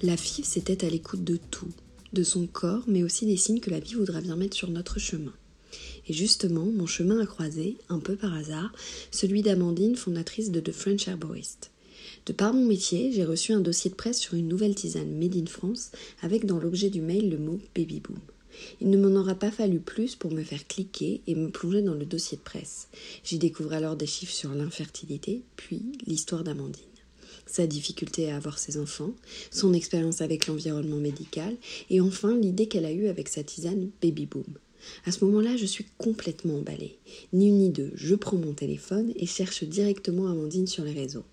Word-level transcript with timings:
La 0.00 0.16
fille 0.16 0.44
s'était 0.44 0.84
à 0.84 0.88
l'écoute 0.88 1.24
de 1.24 1.40
tout, 1.50 1.72
de 2.12 2.22
son 2.22 2.46
corps, 2.46 2.84
mais 2.86 3.02
aussi 3.02 3.26
des 3.26 3.36
signes 3.36 3.58
que 3.58 3.70
la 3.70 3.80
vie 3.80 3.94
voudra 3.94 4.20
bien 4.20 4.36
mettre 4.36 4.56
sur 4.56 4.70
notre 4.70 5.00
chemin. 5.00 5.34
Et 6.06 6.12
justement, 6.12 6.66
mon 6.66 6.86
chemin 6.86 7.18
a 7.18 7.26
croisé, 7.26 7.76
un 7.88 7.98
peu 7.98 8.14
par 8.14 8.32
hasard, 8.32 8.72
celui 9.10 9.42
d'Amandine, 9.42 9.96
fondatrice 9.96 10.52
de 10.52 10.60
The 10.60 10.70
French 10.70 11.08
Herborist. 11.08 11.72
De 12.26 12.32
par 12.32 12.54
mon 12.54 12.64
métier, 12.64 13.10
j'ai 13.10 13.24
reçu 13.24 13.52
un 13.52 13.60
dossier 13.60 13.90
de 13.90 13.96
presse 13.96 14.20
sur 14.20 14.34
une 14.34 14.46
nouvelle 14.46 14.76
tisane 14.76 15.18
Made 15.18 15.36
in 15.36 15.46
France, 15.46 15.90
avec 16.22 16.46
dans 16.46 16.60
l'objet 16.60 16.90
du 16.90 17.00
mail 17.00 17.28
le 17.28 17.38
mot 17.38 17.58
Baby 17.74 17.98
Boom. 17.98 18.20
Il 18.80 18.90
ne 18.90 18.98
m'en 18.98 19.18
aura 19.18 19.34
pas 19.34 19.50
fallu 19.50 19.80
plus 19.80 20.14
pour 20.14 20.30
me 20.30 20.44
faire 20.44 20.68
cliquer 20.68 21.22
et 21.26 21.34
me 21.34 21.50
plonger 21.50 21.82
dans 21.82 21.94
le 21.94 22.06
dossier 22.06 22.38
de 22.38 22.42
presse. 22.42 22.86
J'y 23.24 23.38
découvre 23.38 23.72
alors 23.72 23.96
des 23.96 24.06
chiffres 24.06 24.32
sur 24.32 24.54
l'infertilité, 24.54 25.42
puis 25.56 25.82
l'histoire 26.06 26.44
d'Amandine 26.44 26.84
sa 27.48 27.66
difficulté 27.66 28.30
à 28.30 28.36
avoir 28.36 28.58
ses 28.58 28.78
enfants, 28.78 29.12
son 29.50 29.72
expérience 29.72 30.20
avec 30.20 30.46
l'environnement 30.46 30.98
médical, 30.98 31.56
et 31.90 32.00
enfin 32.00 32.36
l'idée 32.36 32.66
qu'elle 32.68 32.84
a 32.84 32.92
eue 32.92 33.08
avec 33.08 33.28
sa 33.28 33.42
tisane 33.42 33.90
Baby 34.02 34.26
Boom. 34.26 34.44
À 35.06 35.12
ce 35.12 35.24
moment-là, 35.24 35.56
je 35.56 35.66
suis 35.66 35.86
complètement 35.98 36.58
emballée. 36.58 36.98
Ni 37.32 37.48
une 37.48 37.58
ni 37.58 37.70
deux, 37.70 37.90
je 37.94 38.14
prends 38.14 38.36
mon 38.36 38.54
téléphone 38.54 39.12
et 39.16 39.26
cherche 39.26 39.64
directement 39.64 40.28
Amandine 40.28 40.66
sur 40.66 40.84
les 40.84 40.92
réseaux. 40.92 41.24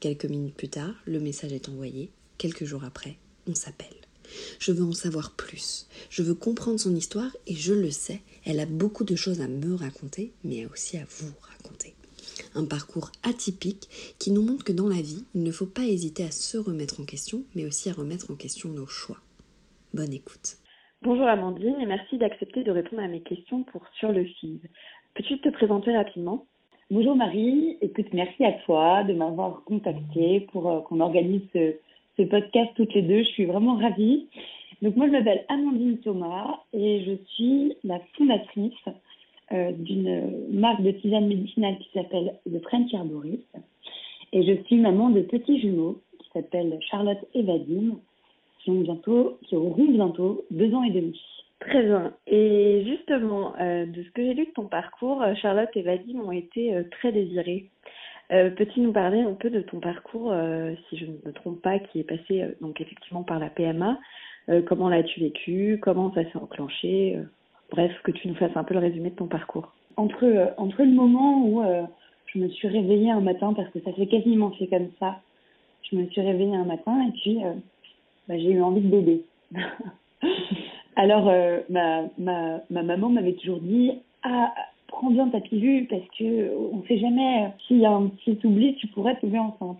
Quelques 0.00 0.24
minutes 0.26 0.54
plus 0.54 0.68
tard, 0.68 0.94
le 1.04 1.20
message 1.20 1.52
est 1.52 1.68
envoyé. 1.68 2.10
Quelques 2.38 2.64
jours 2.64 2.84
après, 2.84 3.16
on 3.46 3.54
s'appelle. 3.54 3.88
Je 4.58 4.72
veux 4.72 4.84
en 4.84 4.92
savoir 4.92 5.32
plus. 5.32 5.86
Je 6.10 6.22
veux 6.22 6.34
comprendre 6.34 6.80
son 6.80 6.94
histoire 6.96 7.36
et 7.46 7.54
je 7.54 7.74
le 7.74 7.90
sais, 7.90 8.22
elle 8.44 8.60
a 8.60 8.66
beaucoup 8.66 9.04
de 9.04 9.16
choses 9.16 9.40
à 9.40 9.48
me 9.48 9.74
raconter, 9.74 10.32
mais 10.42 10.66
aussi 10.66 10.96
à 10.96 11.06
vous 11.18 11.32
raconter 11.42 11.94
un 12.54 12.66
parcours 12.66 13.10
atypique 13.22 13.88
qui 14.18 14.30
nous 14.30 14.42
montre 14.42 14.64
que 14.64 14.72
dans 14.72 14.88
la 14.88 15.02
vie, 15.02 15.24
il 15.34 15.42
ne 15.42 15.50
faut 15.50 15.66
pas 15.66 15.84
hésiter 15.84 16.24
à 16.24 16.30
se 16.30 16.58
remettre 16.58 17.00
en 17.00 17.04
question, 17.04 17.42
mais 17.54 17.64
aussi 17.64 17.90
à 17.90 17.92
remettre 17.92 18.30
en 18.30 18.36
question 18.36 18.68
nos 18.68 18.86
choix. 18.86 19.18
Bonne 19.92 20.12
écoute. 20.12 20.58
Bonjour 21.02 21.26
Amandine 21.26 21.76
et 21.80 21.86
merci 21.86 22.16
d'accepter 22.16 22.62
de 22.62 22.70
répondre 22.70 23.02
à 23.02 23.08
mes 23.08 23.20
questions 23.20 23.62
pour 23.64 23.82
Sur 23.98 24.10
le 24.10 24.24
FIV. 24.24 24.60
Peux-tu 25.14 25.38
te 25.38 25.50
présenter 25.50 25.94
rapidement? 25.94 26.46
Bonjour 26.90 27.14
Marie, 27.14 27.76
écoute, 27.80 28.06
merci 28.12 28.44
à 28.44 28.52
toi 28.64 29.04
de 29.04 29.12
m'avoir 29.12 29.64
contacté 29.64 30.40
pour 30.52 30.70
euh, 30.70 30.80
qu'on 30.80 31.00
organise 31.00 31.42
ce, 31.52 31.74
ce, 32.16 32.22
podcast 32.22 32.70
toutes 32.76 32.94
les 32.94 33.02
deux. 33.02 33.18
Je 33.18 33.28
suis 33.28 33.44
vraiment 33.44 33.76
ravie. 33.76 34.28
Donc 34.82 34.96
moi 34.96 35.06
je 35.06 35.12
m'appelle 35.12 35.44
Amandine 35.48 35.98
Thomas 35.98 36.60
et 36.72 37.04
je 37.04 37.12
suis 37.34 37.74
la 37.84 38.00
fondatrice 38.16 38.72
euh, 39.52 39.72
d'une 39.72 40.48
marque 40.50 40.80
de 40.80 40.90
tisane 40.92 41.26
médicinale 41.26 41.76
qui 41.78 41.90
s'appelle 41.92 42.34
The 42.50 42.62
French 42.62 42.94
Herborist. 42.94 43.46
Et 44.32 44.42
je 44.42 44.62
suis 44.64 44.76
maman 44.76 45.10
de 45.10 45.20
petits 45.20 45.60
jumeaux 45.60 46.00
qui 46.18 46.30
s'appellent 46.32 46.78
Charlotte 46.90 47.18
et 47.34 47.42
Vadim, 47.42 47.98
qui 48.60 48.70
ont 48.70 48.80
bientôt, 48.80 49.38
qui 49.42 49.54
auront 49.54 49.84
bientôt 49.84 50.46
deux 50.50 50.74
ans 50.74 50.82
et 50.82 50.90
demi. 50.90 51.20
Très 51.60 51.82
bien. 51.82 52.14
Et 52.26 52.84
justement, 52.86 53.52
euh, 53.60 53.84
de 53.84 54.02
ce 54.02 54.10
que 54.12 54.22
j'ai 54.22 54.32
lu 54.32 54.46
de 54.46 54.52
ton 54.52 54.66
parcours, 54.66 55.22
euh, 55.22 55.34
Charlotte 55.34 55.68
et 55.74 55.82
Vadim 55.82 56.20
ont 56.20 56.32
été 56.32 56.82
très 56.92 57.12
désirés. 57.12 57.68
Peux-tu 58.30 58.80
nous 58.80 58.92
parler 58.92 59.20
un 59.20 59.34
peu 59.34 59.50
de 59.50 59.60
ton 59.60 59.78
parcours, 59.78 60.34
si 60.88 60.96
je 60.96 61.04
ne 61.04 61.12
me 61.26 61.32
trompe 61.32 61.60
pas, 61.60 61.78
qui 61.78 62.00
est 62.00 62.04
passé 62.04 62.42
donc 62.62 62.80
effectivement 62.80 63.22
par 63.22 63.38
la 63.38 63.50
PMA 63.50 63.98
Comment 64.66 64.88
l'as-tu 64.88 65.20
vécu 65.20 65.78
Comment 65.80 66.12
ça 66.14 66.24
s'est 66.24 66.38
enclenché 66.38 67.18
Bref, 67.70 67.92
que 68.04 68.12
tu 68.12 68.28
nous 68.28 68.34
fasses 68.34 68.56
un 68.56 68.64
peu 68.64 68.74
le 68.74 68.80
résumé 68.80 69.10
de 69.10 69.16
ton 69.16 69.26
parcours. 69.26 69.72
Entre, 69.96 70.24
euh, 70.24 70.46
entre 70.56 70.82
le 70.82 70.90
moment 70.90 71.44
où 71.46 71.62
euh, 71.62 71.82
je 72.26 72.38
me 72.38 72.48
suis 72.48 72.68
réveillée 72.68 73.10
un 73.10 73.20
matin, 73.20 73.52
parce 73.54 73.68
que 73.70 73.80
ça 73.80 73.92
fait 73.92 74.06
quasiment 74.06 74.50
fait 74.52 74.66
comme 74.66 74.88
ça, 74.98 75.20
je 75.90 75.96
me 75.96 76.06
suis 76.06 76.20
réveillée 76.20 76.56
un 76.56 76.64
matin 76.64 77.06
et 77.08 77.12
puis 77.12 77.44
euh, 77.44 77.52
bah, 78.28 78.38
j'ai 78.38 78.52
eu 78.52 78.62
envie 78.62 78.80
de 78.80 78.88
bébé. 78.88 79.22
Alors, 80.96 81.24
ma, 81.70 82.02
ma, 82.18 82.60
ma 82.70 82.82
maman 82.84 83.08
m'avait 83.08 83.32
toujours 83.32 83.58
dit 83.58 83.90
Ah, 84.22 84.54
prends 84.86 85.10
bien 85.10 85.28
ta 85.28 85.40
pilule 85.40 85.88
parce 85.88 86.06
que 86.16 86.56
on 86.72 86.78
ne 86.78 86.86
sait 86.86 86.98
jamais, 86.98 87.50
s'il 87.66 87.78
y 87.78 87.86
a 87.86 87.90
un 87.90 88.06
petit 88.06 88.38
oubli, 88.44 88.76
tu 88.76 88.86
pourrais 88.86 89.16
tomber 89.16 89.40
enceinte. 89.40 89.78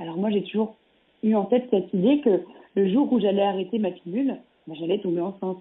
Alors, 0.00 0.16
moi, 0.16 0.30
j'ai 0.30 0.42
toujours 0.42 0.74
eu 1.22 1.34
en 1.34 1.44
tête 1.44 1.68
cette 1.70 1.92
idée 1.92 2.20
que 2.20 2.40
le 2.74 2.88
jour 2.88 3.12
où 3.12 3.20
j'allais 3.20 3.42
arrêter 3.42 3.78
ma 3.78 3.90
pilule, 3.90 4.36
bah, 4.66 4.74
j'allais 4.78 4.98
tomber 4.98 5.20
enceinte. 5.20 5.58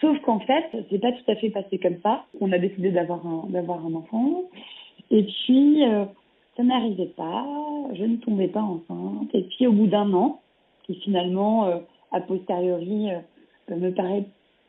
Sauf 0.00 0.18
qu'en 0.20 0.40
fait, 0.40 0.64
c'est 0.90 0.98
pas 0.98 1.12
tout 1.12 1.30
à 1.30 1.36
fait 1.36 1.50
passé 1.50 1.78
comme 1.78 1.98
ça. 2.02 2.24
On 2.40 2.52
a 2.52 2.58
décidé 2.58 2.90
d'avoir 2.90 3.26
un, 3.26 3.46
d'avoir 3.48 3.84
un 3.84 3.94
enfant. 3.94 4.42
Et 5.10 5.24
puis, 5.24 5.84
euh, 5.84 6.04
ça 6.56 6.62
n'arrivait 6.62 7.12
pas. 7.16 7.46
Je 7.94 8.04
ne 8.04 8.16
tombais 8.16 8.48
pas 8.48 8.62
enceinte. 8.62 9.34
Et 9.34 9.42
puis, 9.42 9.66
au 9.66 9.72
bout 9.72 9.86
d'un 9.86 10.12
an, 10.12 10.40
qui 10.84 10.94
finalement, 10.96 11.66
euh, 11.66 11.78
a 12.12 12.20
posteriori, 12.20 13.10
euh, 13.10 13.76
me 13.76 13.90
paraît 13.90 14.24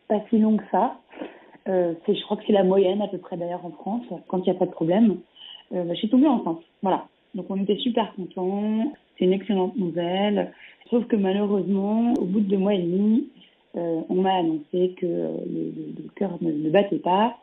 pas 0.07 0.21
si 0.29 0.37
long 0.37 0.57
que 0.57 0.63
ça, 0.71 0.97
c'est, 1.65 2.15
je 2.15 2.23
crois 2.23 2.37
que 2.37 2.43
c'est 2.47 2.53
la 2.53 2.63
moyenne 2.63 3.01
à 3.01 3.09
peu 3.09 3.17
près 3.17 3.35
d'ailleurs 3.35 3.65
en 3.65 3.71
France, 3.71 4.05
quand 4.29 4.37
il 4.37 4.43
n'y 4.43 4.55
a 4.55 4.59
pas 4.59 4.67
de 4.67 4.71
problème, 4.71 5.17
bah, 5.69 5.83
je 5.89 5.95
suis 5.95 6.07
tombée 6.07 6.27
enceinte. 6.27 6.61
Voilà. 6.81 7.07
Donc, 7.35 7.47
on 7.49 7.61
était 7.61 7.75
super 7.75 8.13
contents. 8.15 8.93
C'est 9.17 9.25
une 9.25 9.33
excellente 9.33 9.75
nouvelle. 9.75 10.53
Sauf 10.89 11.05
que 11.07 11.17
malheureusement, 11.17 12.13
au 12.13 12.23
bout 12.23 12.39
de 12.39 12.49
deux 12.49 12.57
mois 12.57 12.73
et 12.73 12.81
demi, 12.81 13.27
euh, 13.27 13.46
on 14.09 14.15
m'a 14.15 14.35
annoncé 14.35 14.95
que 14.97 15.05
le, 15.05 15.73
le, 15.97 16.09
cœur 16.15 16.37
ne, 16.41 16.69
battait 16.69 16.99
pas 16.99 17.37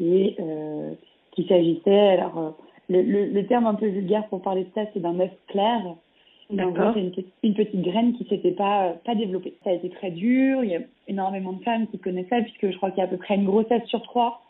et 0.00 0.36
euh, 0.38 0.92
qu'il 1.32 1.46
s'agissait, 1.46 2.10
alors 2.10 2.38
euh, 2.38 2.50
le, 2.88 3.26
le, 3.26 3.46
terme 3.46 3.66
un 3.66 3.74
peu 3.74 3.86
vulgaire 3.86 4.26
pour 4.28 4.42
parler 4.42 4.64
de 4.64 4.70
ça, 4.74 4.82
c'est 4.92 5.00
d'un 5.00 5.18
œuf 5.20 5.30
clair. 5.48 5.80
D'accord. 6.50 6.92
C'est 6.94 7.00
une, 7.00 7.12
une, 7.42 7.54
petite 7.54 7.82
graine 7.82 8.14
qui 8.14 8.24
s'était 8.24 8.52
pas 8.52 8.94
pas 9.04 9.14
développée. 9.14 9.54
Ça 9.64 9.70
a 9.70 9.74
été 9.74 9.90
très 9.90 10.10
dur. 10.10 10.64
Il 10.64 10.70
y 10.70 10.76
a 10.76 10.80
énormément 11.06 11.52
de 11.52 11.62
femmes 11.62 11.86
qui 11.88 11.98
connaissent 11.98 12.28
ça 12.30 12.40
puisque 12.40 12.70
je 12.70 12.76
crois 12.76 12.90
qu'il 12.90 12.98
y 12.98 13.02
a 13.02 13.04
à 13.04 13.08
peu 13.08 13.18
près 13.18 13.34
une 13.34 13.44
grossesse 13.44 13.84
sur 13.86 14.00
trois, 14.02 14.40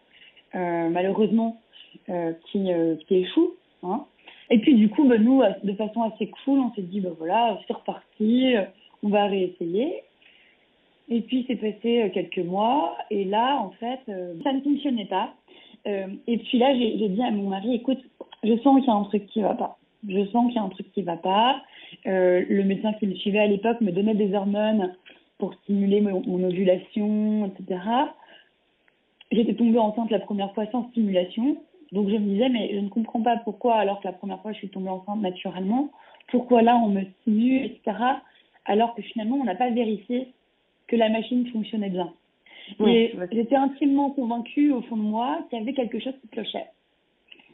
euh, 0.55 0.89
malheureusement, 0.91 1.61
euh, 2.09 2.33
qui 2.53 2.69
qui 3.07 3.15
échoue. 3.17 3.51
Hein. 3.83 4.05
Et 4.51 4.61
puis 4.61 4.75
du 4.75 4.89
coup, 4.89 5.09
bah, 5.09 5.19
nous, 5.19 5.43
de 5.65 5.73
façon 5.73 6.03
assez 6.03 6.29
cool, 6.29 6.61
on 6.61 6.73
s'est 6.75 6.83
dit, 6.83 7.01
bah 7.01 7.11
voilà, 7.19 7.59
c'est 7.67 7.75
reparti, 7.75 8.55
on 9.03 9.09
va 9.09 9.27
réessayer. 9.27 10.03
Et 11.11 11.23
puis 11.23 11.45
c'est 11.47 11.57
passé 11.57 12.03
euh, 12.03 12.09
quelques 12.11 12.39
mois 12.39 12.97
et 13.11 13.25
là 13.25 13.57
en 13.57 13.71
fait 13.71 14.01
euh, 14.09 14.35
ça 14.45 14.53
ne 14.53 14.61
fonctionnait 14.61 15.07
pas. 15.07 15.33
Euh, 15.87 16.09
et 16.27 16.39
puis 16.39 16.59
là 16.59 16.75
j'ai 16.75 17.09
dit 17.09 17.23
à 17.23 17.31
mon 17.31 17.49
mari 17.49 17.75
écoute 17.75 17.99
je 18.45 18.57
sens 18.59 18.81
qu'il 18.81 18.89
y 18.89 18.91
a 18.91 18.95
un 18.95 19.05
truc 19.05 19.27
qui 19.27 19.41
va 19.41 19.55
pas. 19.55 19.79
Je 20.07 20.27
sens 20.27 20.47
qu'il 20.47 20.57
y 20.57 20.59
a 20.59 20.63
un 20.63 20.69
truc 20.69 20.93
qui 20.93 21.03
va 21.03 21.17
pas. 21.17 21.61
Le 22.05 22.63
médecin 22.63 22.93
qui 22.95 23.07
me 23.09 23.15
suivait 23.15 23.41
à 23.41 23.47
l'époque 23.49 23.81
me 23.81 23.91
donnait 23.91 24.15
des 24.15 24.33
hormones 24.33 24.95
pour 25.39 25.55
stimuler 25.55 26.01
mon, 26.01 26.23
mon 26.25 26.45
ovulation, 26.45 27.47
etc. 27.47 27.81
J'étais 29.33 29.55
tombée 29.55 29.79
enceinte 29.79 30.11
la 30.11 30.21
première 30.21 30.55
fois 30.55 30.67
sans 30.71 30.89
stimulation. 30.91 31.57
Donc 31.91 32.09
je 32.11 32.15
me 32.15 32.29
disais 32.29 32.49
mais 32.49 32.71
je 32.73 32.79
ne 32.79 32.89
comprends 32.89 33.23
pas 33.23 33.39
pourquoi 33.39 33.77
alors 33.77 34.01
que 34.01 34.07
la 34.07 34.13
première 34.13 34.41
fois 34.41 34.53
je 34.53 34.59
suis 34.59 34.69
tombée 34.69 34.91
enceinte 34.91 35.21
naturellement, 35.21 35.91
pourquoi 36.29 36.63
là 36.63 36.77
on 36.77 36.91
me 36.91 37.03
stimule, 37.21 37.65
etc. 37.65 37.97
Alors 38.67 38.95
que 38.95 39.03
finalement 39.03 39.37
on 39.37 39.45
n'a 39.45 39.57
pas 39.57 39.71
vérifié 39.71 40.33
que 40.89 40.97
la 40.97 41.09
machine 41.09 41.47
fonctionnait 41.49 41.91
bien. 41.91 42.13
et 42.87 43.15
j'étais 43.33 43.57
intimement 43.57 44.11
convaincue 44.11 44.73
au 44.73 44.83
fond 44.83 44.97
de 44.97 45.03
moi 45.03 45.47
qu'il 45.49 45.59
y 45.59 45.63
avait 45.63 45.73
quelque 45.73 46.01
chose 46.01 46.15
qui 46.21 46.29
clochait. 46.29 46.67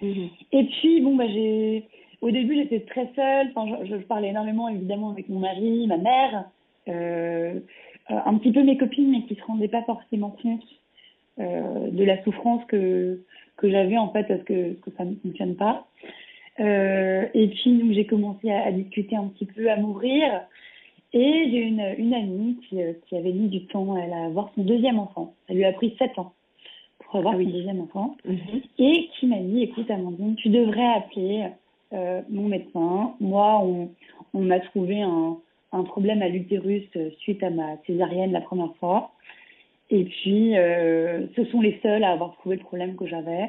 Mhm. 0.03 0.29
Et 0.53 0.65
puis, 0.65 1.01
bon, 1.01 1.15
bah, 1.15 1.29
j'ai, 1.29 1.85
au 2.21 2.31
début, 2.31 2.57
j'étais 2.57 2.81
très 2.81 3.09
seule. 3.15 3.53
Enfin, 3.55 3.77
je, 3.85 3.91
je, 3.91 3.97
parlais 3.97 4.29
énormément, 4.29 4.69
évidemment, 4.69 5.11
avec 5.11 5.29
mon 5.29 5.41
mari, 5.41 5.87
ma 5.87 5.99
mère, 5.99 6.45
euh, 6.89 7.61
un 8.09 8.35
petit 8.39 8.53
peu 8.53 8.63
mes 8.63 8.77
copines, 8.77 9.11
mais 9.11 9.23
qui 9.23 9.35
se 9.35 9.45
rendaient 9.45 9.69
pas 9.69 9.83
forcément 9.83 10.31
compte 10.31 10.65
euh, 11.39 11.91
de 11.91 12.05
la 12.05 12.23
souffrance 12.23 12.65
que 12.67 13.21
que 13.57 13.71
j'avais 13.71 13.97
en 13.97 14.09
fait 14.11 14.25
parce 14.25 14.43
que, 14.43 14.75
que 14.75 14.91
ça 14.97 15.05
ne 15.05 15.15
fonctionne 15.17 15.57
pas. 15.57 15.87
Euh, 16.61 17.27
et 17.35 17.49
puis 17.49 17.79
donc 17.79 17.93
j'ai 17.93 18.07
commencé 18.07 18.51
à, 18.51 18.67
à, 18.67 18.73
discuter 18.73 19.17
un 19.17 19.29
petit 19.29 19.47
peu, 19.47 19.71
à 19.71 19.77
m'ouvrir. 19.77 20.43
Et 21.15 21.49
j'ai 21.51 21.63
une, 21.63 21.95
une 21.97 22.13
amie 22.13 22.57
qui, 22.69 22.83
euh, 22.83 22.93
qui 23.07 23.17
avait 23.17 23.33
mis 23.33 23.49
du 23.49 23.65
temps 23.67 23.95
à 23.95 24.27
avoir 24.27 24.51
son 24.55 24.63
deuxième 24.65 24.99
enfant. 24.99 25.33
Ça 25.47 25.55
lui 25.55 25.65
a 25.65 25.73
pris 25.73 25.95
sept 25.99 26.19
ans 26.19 26.33
pour 26.99 27.17
avoir 27.21 27.35
ah 27.35 27.39
oui. 27.39 27.47
son 27.47 27.53
deuxième 27.53 27.81
enfant. 27.81 28.17
Mm 28.25 28.35
-hmm. 28.35 28.63
Et 28.79 29.09
qui 29.13 29.27
m'a 29.27 29.39
dit, 29.39 29.63
écoute 29.63 29.91
Amandine, 29.91 30.35
tu 30.43 30.49
devrais 30.49 30.91
appeler 30.99 31.37
euh, 31.93 32.21
mon 32.29 32.49
médecin. 32.49 33.15
Moi, 33.21 33.49
on, 33.63 33.91
on 34.37 34.43
m'a 34.51 34.61
trouvé 34.71 34.97
un, 35.03 35.39
un 35.73 35.85
problème 35.85 36.21
à 36.23 36.29
l'utérus 36.29 36.87
suite 37.23 37.43
à 37.43 37.51
ma 37.51 37.69
césarienne 37.87 38.33
la 38.33 38.41
première 38.41 38.75
fois. 38.81 38.99
Et 39.91 40.05
puis, 40.05 40.57
euh, 40.57 41.27
ce 41.37 41.45
sont 41.51 41.61
les 41.61 41.79
seuls 41.83 42.05
à 42.05 42.11
avoir 42.13 42.31
trouvé 42.39 42.57
le 42.57 42.63
problème 42.63 42.97
que 42.97 43.07
j'avais. 43.07 43.47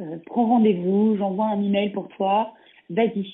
Euh, 0.00 0.16
prends 0.26 0.46
rendez-vous, 0.46 1.16
j'envoie 1.16 1.46
un 1.46 1.62
email 1.62 1.90
pour 1.90 2.08
toi, 2.16 2.52
vas-y. 2.90 3.26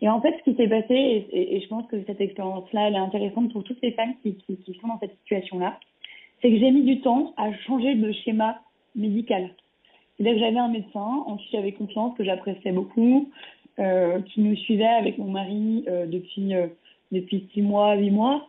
Et 0.00 0.08
en 0.08 0.20
fait, 0.20 0.36
ce 0.38 0.50
qui 0.50 0.56
s'est 0.56 0.68
passé, 0.68 1.26
et, 1.32 1.60
je 1.60 1.68
pense 1.68 1.86
que 1.86 2.02
cette 2.04 2.20
expérience-là, 2.20 2.88
elle 2.88 2.94
est 2.94 2.98
intéressante 2.98 3.52
pour 3.52 3.64
toutes 3.64 3.80
les 3.82 3.92
femmes 3.92 4.14
qui, 4.22 4.36
sont 4.80 4.88
dans 4.88 4.98
cette 4.98 5.16
situation-là, 5.22 5.78
c'est 6.40 6.50
que 6.50 6.58
j'ai 6.58 6.70
mis 6.70 6.82
du 6.82 7.00
temps 7.00 7.32
à 7.36 7.52
changer 7.66 7.94
de 7.94 8.12
schéma 8.12 8.60
médical. 8.94 9.50
C'est-à-dire 10.16 10.34
que 10.34 10.40
j'avais 10.40 10.58
un 10.58 10.68
médecin 10.68 11.24
en 11.26 11.36
qui 11.36 11.48
j'avais 11.52 11.72
confiance, 11.72 12.16
que 12.16 12.24
j'appréciais 12.24 12.72
beaucoup, 12.72 13.30
euh, 13.78 14.20
qui 14.20 14.40
nous 14.40 14.56
suivait 14.56 14.84
avec 14.84 15.18
mon 15.18 15.30
mari 15.30 15.84
euh, 15.88 16.06
depuis, 16.06 16.54
euh, 16.54 16.68
six 17.12 17.62
mois, 17.62 17.94
huit 17.94 18.10
mois. 18.10 18.48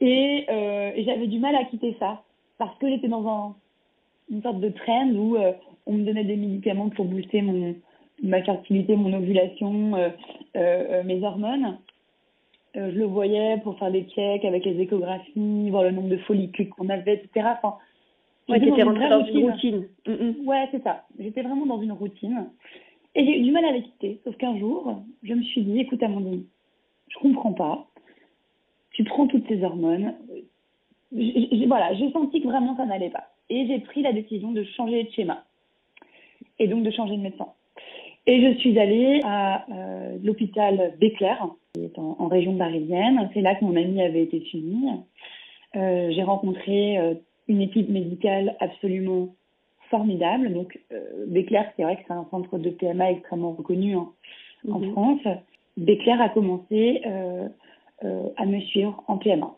Et, 0.00 0.44
euh, 0.48 0.92
et 0.94 1.04
j'avais 1.04 1.26
du 1.26 1.38
mal 1.38 1.54
à 1.56 1.64
quitter 1.64 1.96
ça 1.98 2.22
parce 2.58 2.76
que 2.78 2.88
j'étais 2.88 3.08
dans 3.08 3.26
un, 3.28 3.54
une 4.30 4.42
sorte 4.42 4.60
de 4.60 4.68
trend 4.68 5.08
où 5.10 5.36
on 5.86 5.92
me 5.92 6.04
donnait 6.04 6.24
des 6.24 6.36
médicaments 6.36 6.88
pour 6.88 7.04
booster 7.04 7.42
mon, 7.42 7.74
ma 8.22 8.42
fertilité, 8.42 8.96
mon 8.96 9.12
ovulation, 9.12 9.96
euh, 9.96 10.10
euh, 10.56 11.02
mes 11.04 11.22
hormones. 11.22 11.78
Euh, 12.76 12.90
je 12.92 12.98
le 12.98 13.04
voyais 13.04 13.58
pour 13.62 13.78
faire 13.78 13.90
des 13.90 14.04
checks 14.04 14.44
avec 14.44 14.64
les 14.64 14.80
échographies, 14.80 15.70
voir 15.70 15.84
le 15.84 15.90
nombre 15.90 16.08
de 16.08 16.18
follicules 16.18 16.68
qu'on 16.70 16.88
avait, 16.88 17.14
etc. 17.14 17.48
Enfin, 17.56 17.76
ouais, 18.48 18.60
t'étais 18.60 18.82
rentrée 18.82 19.08
dans 19.08 19.24
une 19.24 19.50
routine. 19.50 19.88
Mm 20.06 20.12
-mm. 20.12 20.44
Ouais, 20.44 20.68
c'est 20.70 20.82
ça. 20.82 21.04
J'étais 21.18 21.42
vraiment 21.42 21.66
dans 21.66 21.80
une 21.80 21.92
routine. 21.92 22.50
Et 23.14 23.24
j'ai 23.24 23.38
eu 23.38 23.42
du 23.42 23.52
mal 23.52 23.64
à 23.64 23.72
les 23.72 23.82
quitter. 23.82 24.20
Sauf 24.24 24.36
qu'un 24.36 24.58
jour, 24.58 25.02
je 25.22 25.34
me 25.34 25.42
suis 25.42 25.62
dit, 25.62 25.80
écoute 25.80 26.02
Amandine, 26.02 26.44
je 27.08 27.18
comprends 27.18 27.54
pas 27.54 27.88
tu 28.98 29.04
prends 29.04 29.28
toutes 29.28 29.46
ces 29.46 29.62
hormones. 29.62 30.12
J 31.12 31.48
j 31.52 31.66
voilà, 31.66 31.94
j'ai 31.94 32.10
senti 32.10 32.40
que 32.40 32.48
vraiment 32.48 32.76
ça 32.76 32.84
n'allait 32.84 33.10
pas. 33.10 33.28
Et 33.48 33.64
j'ai 33.68 33.78
pris 33.78 34.02
la 34.02 34.12
décision 34.12 34.50
de 34.50 34.64
changer 34.64 35.04
de 35.04 35.10
schéma. 35.10 35.44
Et 36.58 36.66
donc 36.66 36.82
de 36.82 36.90
changer 36.90 37.16
de 37.16 37.22
médecin. 37.22 37.46
Et 38.30 38.42
je 38.42 38.58
suis 38.58 38.78
allée 38.78 39.22
à 39.24 39.64
euh, 39.72 40.18
l'hôpital 40.22 40.92
Béclair, 41.00 41.48
qui 41.72 41.84
est 41.84 41.98
en, 41.98 42.14
en 42.18 42.28
région 42.28 42.58
parisienne. 42.58 43.30
C'est 43.32 43.40
là 43.40 43.54
que 43.54 43.64
mon 43.64 43.74
ami 43.74 44.02
avait 44.02 44.24
été 44.24 44.40
suivi. 44.40 44.76
Euh, 45.76 46.10
j'ai 46.10 46.22
rencontré 46.22 46.98
euh, 46.98 47.14
une 47.48 47.62
équipe 47.62 47.88
médicale 47.88 48.54
absolument 48.60 49.34
formidable. 49.88 50.52
Donc, 50.52 50.78
euh, 50.92 51.24
Béclair, 51.26 51.72
c'est 51.74 51.84
vrai 51.84 51.96
que 51.96 52.02
c'est 52.06 52.12
un 52.12 52.26
centre 52.30 52.58
de 52.58 52.68
PMA 52.68 53.12
extrêmement 53.12 53.52
reconnu 53.52 53.96
hein, 53.96 54.12
en 54.70 54.80
France. 54.92 55.22
Béclair 55.78 56.20
a 56.20 56.28
commencé 56.28 57.00
à 58.36 58.46
me 58.46 58.60
suivre 58.60 59.02
en 59.08 59.16
PMA. 59.16 59.54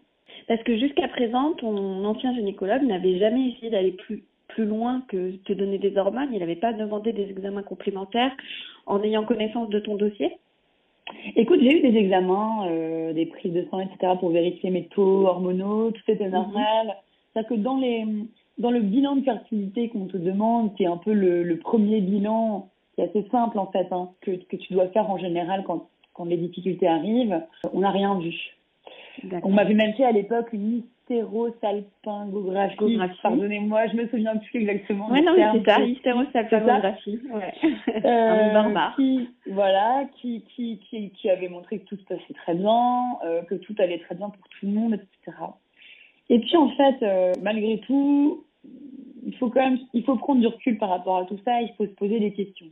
Parce 0.47 0.63
que 0.63 0.79
jusqu'à 0.79 1.09
présent, 1.09 1.55
ton 1.55 2.05
ancien 2.05 2.33
gynécologue 2.35 2.83
n'avait 2.83 3.19
jamais 3.19 3.49
essayé 3.49 3.71
d'aller 3.71 3.93
plus, 3.93 4.23
plus 4.55 4.67
loin 4.67 5.03
que 5.09 5.37
te 5.37 5.53
donner 5.53 5.79
des 5.79 5.97
hormones. 5.97 6.31
Il 6.33 6.41
n'avait 6.41 6.57
pas 6.57 6.73
demandé 6.73 7.13
des 7.13 7.29
examens 7.31 7.63
complémentaires 7.63 8.33
en 8.87 9.03
ayant 9.03 9.25
connaissance 9.25 9.69
de 9.71 9.81
ton 9.81 9.97
dossier 9.97 10.31
Écoute, 11.35 11.59
j'ai 11.61 11.79
eu 11.79 11.81
des 11.81 11.99
examens, 11.99 12.69
euh, 12.69 13.13
des 13.13 13.27
prises 13.27 13.53
de 13.53 13.67
sang, 13.69 13.81
etc. 13.81 14.13
pour 14.21 14.31
vérifier 14.31 14.71
mes 14.71 14.85
taux 14.95 15.27
hormonaux, 15.27 15.91
tout 15.91 16.07
était 16.07 16.29
normal. 16.29 16.87
Mm 16.87 16.91
-hmm. 16.91 16.95
C'est-à-dire 17.33 17.49
que 17.51 17.61
dans, 17.69 17.79
les, 17.85 18.07
dans 18.59 18.71
le 18.71 18.81
bilan 18.81 19.17
de 19.17 19.23
fertilité 19.23 19.89
qu'on 19.89 20.07
te 20.07 20.17
demande, 20.31 20.75
qui 20.75 20.83
est 20.85 20.93
un 20.97 21.03
peu 21.07 21.13
le, 21.13 21.43
le 21.43 21.57
premier 21.69 22.01
bilan, 22.01 22.69
qui 22.95 23.01
est 23.01 23.09
assez 23.09 23.25
simple 23.31 23.59
en 23.65 23.69
fait, 23.75 23.89
hein, 23.97 24.05
que, 24.23 24.33
que 24.51 24.57
tu 24.63 24.69
dois 24.75 24.89
faire 24.95 25.09
en 25.15 25.19
général 25.27 25.59
quand 25.67 25.81
quand 26.21 26.27
les 26.27 26.37
difficultés 26.37 26.87
arrivent, 26.87 27.41
on 27.73 27.81
n'a 27.81 27.91
rien 27.91 28.19
vu. 28.19 28.35
On 29.43 29.51
m'avait 29.51 29.75
même 29.75 29.93
fait 29.95 30.05
à 30.05 30.13
l'époque 30.13 30.49
une 30.53 30.83
hystérosalpingographie. 31.11 32.99
Pardonnez-moi, 33.23 33.89
je 33.89 33.97
me 33.97 34.07
souviens 34.09 34.37
plus 34.37 34.61
exactement. 34.61 35.09
Oui, 35.11 35.23
non, 35.23 35.33
c'est 35.37 35.65
ça, 35.69 35.81
hystérosalpingographie. 35.81 37.21
Ouais. 37.33 37.53
Euh, 38.05 38.51
Un 38.51 38.53
barbare. 38.53 38.95
Qui, 38.97 39.29
voilà, 39.47 40.05
qui, 40.21 40.45
qui, 40.55 40.79
qui, 40.89 41.11
qui, 41.11 41.31
avait 41.31 41.49
montré 41.49 41.79
que 41.81 41.87
tout 41.87 41.97
se 41.97 42.05
passait 42.05 42.35
très 42.35 42.55
bien, 42.55 43.17
euh, 43.25 43.43
que 43.43 43.57
tout 43.57 43.75
allait 43.79 43.99
très 43.99 44.15
bien 44.15 44.31
pour 44.31 44.49
tout 44.49 44.67
le 44.67 44.73
monde, 44.73 44.95
etc. 44.95 45.37
Et 46.29 46.39
puis 46.39 46.57
en 46.57 46.69
fait, 46.71 47.03
euh, 47.03 47.33
malgré 47.43 47.79
tout, 47.81 48.45
il 49.27 49.35
faut 49.37 49.51
quand 49.51 49.63
même, 49.63 49.79
il 49.93 50.05
faut 50.05 50.17
prendre 50.17 50.41
du 50.41 50.47
recul 50.47 50.79
par 50.79 50.89
rapport 50.91 51.19
à 51.19 51.25
tout 51.25 51.39
ça, 51.45 51.61
il 51.61 51.73
faut 51.77 51.87
se 51.87 51.93
poser 51.93 52.21
des 52.21 52.33
questions. 52.33 52.69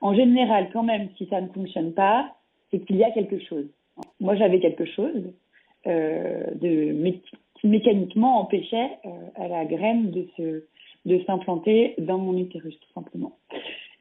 En 0.00 0.14
général, 0.14 0.70
quand 0.72 0.82
même, 0.82 1.08
si 1.16 1.26
ça 1.26 1.40
ne 1.40 1.48
fonctionne 1.48 1.92
pas, 1.92 2.36
c'est 2.70 2.80
qu'il 2.80 2.96
y 2.96 3.04
a 3.04 3.10
quelque 3.10 3.38
chose. 3.40 3.66
Moi, 4.20 4.36
j'avais 4.36 4.60
quelque 4.60 4.84
chose 4.84 5.32
de, 5.86 6.92
mé 6.92 7.20
qui 7.64 7.68
mécaniquement 7.68 8.40
empêchait 8.40 8.90
euh, 9.06 9.08
à 9.36 9.48
la 9.48 9.64
graine 9.64 10.10
de 10.10 10.26
se 10.36 10.64
de 11.06 11.20
s'implanter 11.26 11.94
dans 11.98 12.16
mon 12.16 12.38
utérus, 12.38 12.78
tout 12.80 12.92
simplement. 12.94 13.36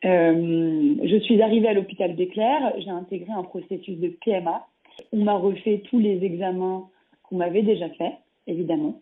Euh, 0.06 0.96
je 1.04 1.18
suis 1.20 1.42
arrivée 1.42 1.68
à 1.68 1.74
l'hôpital 1.74 2.16
d'Éclair, 2.16 2.74
j'ai 2.78 2.90
intégré 2.90 3.32
un 3.34 3.44
processus 3.44 3.98
de 4.00 4.08
PMA. 4.24 4.66
On 5.12 5.24
m'a 5.24 5.36
refait 5.36 5.82
tous 5.90 6.00
les 6.00 6.24
examens 6.24 6.88
qu'on 7.24 7.36
m'avait 7.36 7.62
déjà 7.62 7.90
fait, 7.90 8.14
évidemment. 8.48 9.02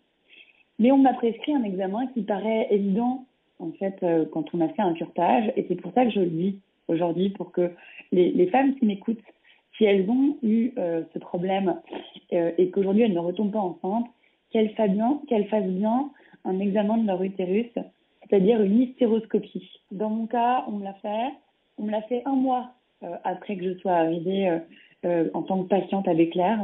Mais 0.80 0.90
on 0.90 0.98
m'a 0.98 1.14
prescrit 1.14 1.54
un 1.54 1.62
examen 1.62 2.08
qui 2.08 2.22
paraît 2.22 2.66
évident, 2.72 3.24
en 3.60 3.70
fait, 3.70 3.96
euh, 4.02 4.24
quand 4.32 4.52
on 4.52 4.60
a 4.60 4.68
fait 4.70 4.82
un 4.82 4.94
curtage. 4.94 5.52
Et 5.56 5.64
c'est 5.68 5.80
pour 5.80 5.92
ça 5.92 6.04
que 6.04 6.10
je 6.10 6.20
le 6.20 6.26
dis 6.26 6.58
aujourd'hui, 6.88 7.30
pour 7.30 7.52
que 7.52 7.70
les, 8.10 8.32
les 8.32 8.46
femmes 8.48 8.74
qui 8.74 8.86
m'écoutent 8.86 9.22
si 9.82 9.86
elles 9.86 10.08
ont 10.08 10.36
eu 10.42 10.70
euh, 10.78 11.02
ce 11.12 11.18
problème 11.18 11.80
euh, 12.32 12.52
et 12.56 12.70
qu'aujourd'hui 12.70 13.02
elles 13.02 13.12
ne 13.12 13.18
retombent 13.18 13.50
pas 13.50 13.58
enceintes, 13.58 14.06
qu'elles 14.50 14.74
fassent 14.74 14.90
bien, 15.66 16.10
un 16.44 16.60
examen 16.60 16.98
de 16.98 17.06
leur 17.06 17.22
utérus, 17.22 17.66
c'est-à-dire 17.74 18.62
une 18.62 18.80
hystéroscopie. 18.80 19.68
Dans 19.90 20.10
mon 20.10 20.26
cas, 20.26 20.64
on 20.68 20.72
me 20.72 20.84
l'a 20.84 20.94
fait. 20.94 21.32
On 21.78 21.84
me 21.84 21.90
l'a 21.90 22.02
fait 22.02 22.22
un 22.26 22.34
mois 22.36 22.74
euh, 23.02 23.16
après 23.24 23.56
que 23.56 23.64
je 23.64 23.78
sois 23.78 23.92
arrivée 23.92 24.60
en 25.34 25.42
tant 25.42 25.64
que 25.64 25.68
patiente 25.68 26.06
avec 26.06 26.30
Claire. 26.30 26.60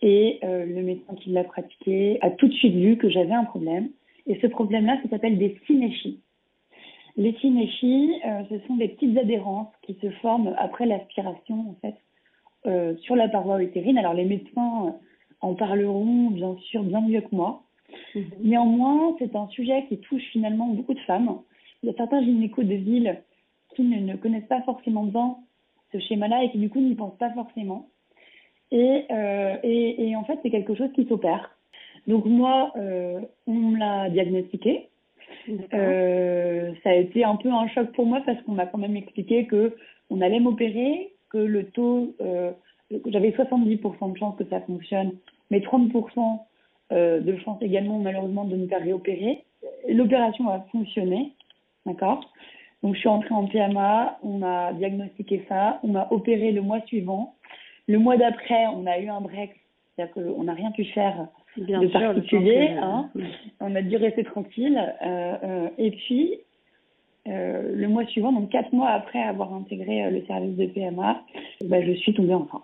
Et 0.00 0.40
le 0.42 0.82
médecin 0.82 1.14
qui 1.14 1.30
l'a 1.30 1.44
pratiqué 1.44 2.18
a 2.22 2.30
tout 2.30 2.48
de 2.48 2.52
suite 2.54 2.74
vu 2.74 2.96
que 2.96 3.08
j'avais 3.08 3.34
un 3.34 3.44
problème. 3.44 3.88
Et 4.26 4.36
ce 4.40 4.48
problème-là, 4.48 4.98
ça 5.04 5.10
s'appelle 5.10 5.38
des 5.38 5.60
synéchies. 5.66 6.18
Les 7.16 7.34
synéchies, 7.34 8.10
ce 8.50 8.58
sont 8.66 8.76
des 8.76 8.88
petites 8.88 9.16
adhérences 9.16 9.72
qui 9.82 9.96
se 10.02 10.10
forment 10.22 10.56
après 10.58 10.86
l'aspiration, 10.86 11.70
en 11.70 11.76
fait, 11.82 11.94
euh, 12.66 12.96
sur 12.98 13.16
la 13.16 13.28
paroi 13.28 13.62
utérine. 13.62 13.98
Alors 13.98 14.14
les 14.14 14.24
médecins 14.24 14.96
en 15.40 15.54
parleront 15.54 16.30
bien 16.30 16.56
sûr 16.70 16.82
bien 16.82 17.00
mieux 17.00 17.20
que 17.20 17.34
moi. 17.34 17.62
Mmh. 18.14 18.20
Néanmoins, 18.42 19.16
c'est 19.18 19.34
un 19.36 19.48
sujet 19.48 19.84
qui 19.88 19.98
touche 19.98 20.22
finalement 20.32 20.68
beaucoup 20.68 20.94
de 20.94 21.00
femmes. 21.00 21.38
Il 21.82 21.88
y 21.88 21.92
a 21.92 21.96
certains 21.96 22.22
gynécos 22.22 22.64
de 22.64 22.74
ville 22.74 23.20
qui 23.74 23.82
ne, 23.82 23.98
ne 23.98 24.16
connaissent 24.16 24.48
pas 24.48 24.62
forcément 24.62 25.04
bien 25.04 25.36
ce 25.92 25.98
schéma-là 25.98 26.44
et 26.44 26.50
qui 26.50 26.58
du 26.58 26.70
coup 26.70 26.80
n'y 26.80 26.94
pensent 26.94 27.18
pas 27.18 27.32
forcément. 27.32 27.88
Et, 28.70 29.04
euh, 29.10 29.56
et, 29.62 30.08
et 30.08 30.16
en 30.16 30.24
fait, 30.24 30.38
c'est 30.42 30.50
quelque 30.50 30.74
chose 30.74 30.90
qui 30.94 31.04
s'opère. 31.06 31.50
Donc 32.06 32.24
moi, 32.24 32.72
euh, 32.76 33.20
on 33.46 33.52
me 33.52 33.78
l'a 33.78 34.08
diagnostiqué. 34.10 34.88
Euh, 35.74 36.72
ça 36.82 36.90
a 36.90 36.94
été 36.94 37.24
un 37.24 37.36
peu 37.36 37.50
un 37.50 37.68
choc 37.68 37.92
pour 37.92 38.06
moi 38.06 38.22
parce 38.24 38.40
qu'on 38.42 38.52
m'a 38.52 38.66
quand 38.66 38.78
même 38.78 38.96
expliqué 38.96 39.46
que 39.46 39.76
on 40.10 40.20
allait 40.20 40.40
m'opérer, 40.40 41.11
que 41.32 41.38
le 41.38 41.64
taux, 41.70 42.14
euh, 42.20 42.52
j'avais 43.06 43.30
70% 43.30 44.12
de 44.12 44.18
chance 44.18 44.36
que 44.36 44.44
ça 44.50 44.60
fonctionne, 44.60 45.12
mais 45.50 45.60
30% 45.60 46.40
euh, 46.92 47.20
de 47.20 47.36
chance 47.38 47.60
également 47.62 47.98
malheureusement 47.98 48.44
de 48.44 48.56
me 48.56 48.66
faire 48.68 48.82
réopérer. 48.82 49.44
L'opération 49.88 50.48
a 50.48 50.60
fonctionné, 50.72 51.32
d'accord? 51.86 52.20
Donc 52.82 52.94
je 52.94 53.00
suis 53.00 53.08
entrée 53.08 53.34
en 53.34 53.46
PMA, 53.46 54.18
on 54.22 54.38
m'a 54.38 54.72
diagnostiqué 54.72 55.44
ça, 55.48 55.78
on 55.82 55.88
m'a 55.88 56.08
opéré 56.10 56.52
le 56.52 56.62
mois 56.62 56.80
suivant. 56.82 57.34
Le 57.88 57.98
mois 57.98 58.16
d'après, 58.16 58.66
on 58.66 58.86
a 58.86 58.98
eu 58.98 59.08
un 59.08 59.20
break, 59.20 59.52
c'est-à-dire 59.96 60.14
qu'on 60.14 60.44
n'a 60.44 60.54
rien 60.54 60.70
pu 60.72 60.84
faire 60.86 61.28
Bien 61.56 61.80
de 61.80 61.88
sûr, 61.88 62.00
particulier. 62.00 62.76
Hein. 62.80 63.10
On 63.60 63.74
a 63.74 63.82
dû 63.82 63.96
rester 63.96 64.24
tranquille. 64.24 64.78
Euh, 65.02 65.36
euh, 65.44 65.68
et 65.78 65.90
puis, 65.90 66.38
le 67.26 67.86
mois 67.86 68.04
suivant, 68.06 68.32
donc 68.32 68.50
quatre 68.50 68.72
mois 68.72 68.88
après 68.88 69.22
avoir 69.22 69.52
intégré 69.54 70.10
le 70.10 70.24
service 70.26 70.56
de 70.56 70.66
PMA, 70.66 71.22
bah, 71.64 71.82
je 71.82 71.92
suis 71.92 72.14
tombée 72.14 72.34
enceinte. 72.34 72.62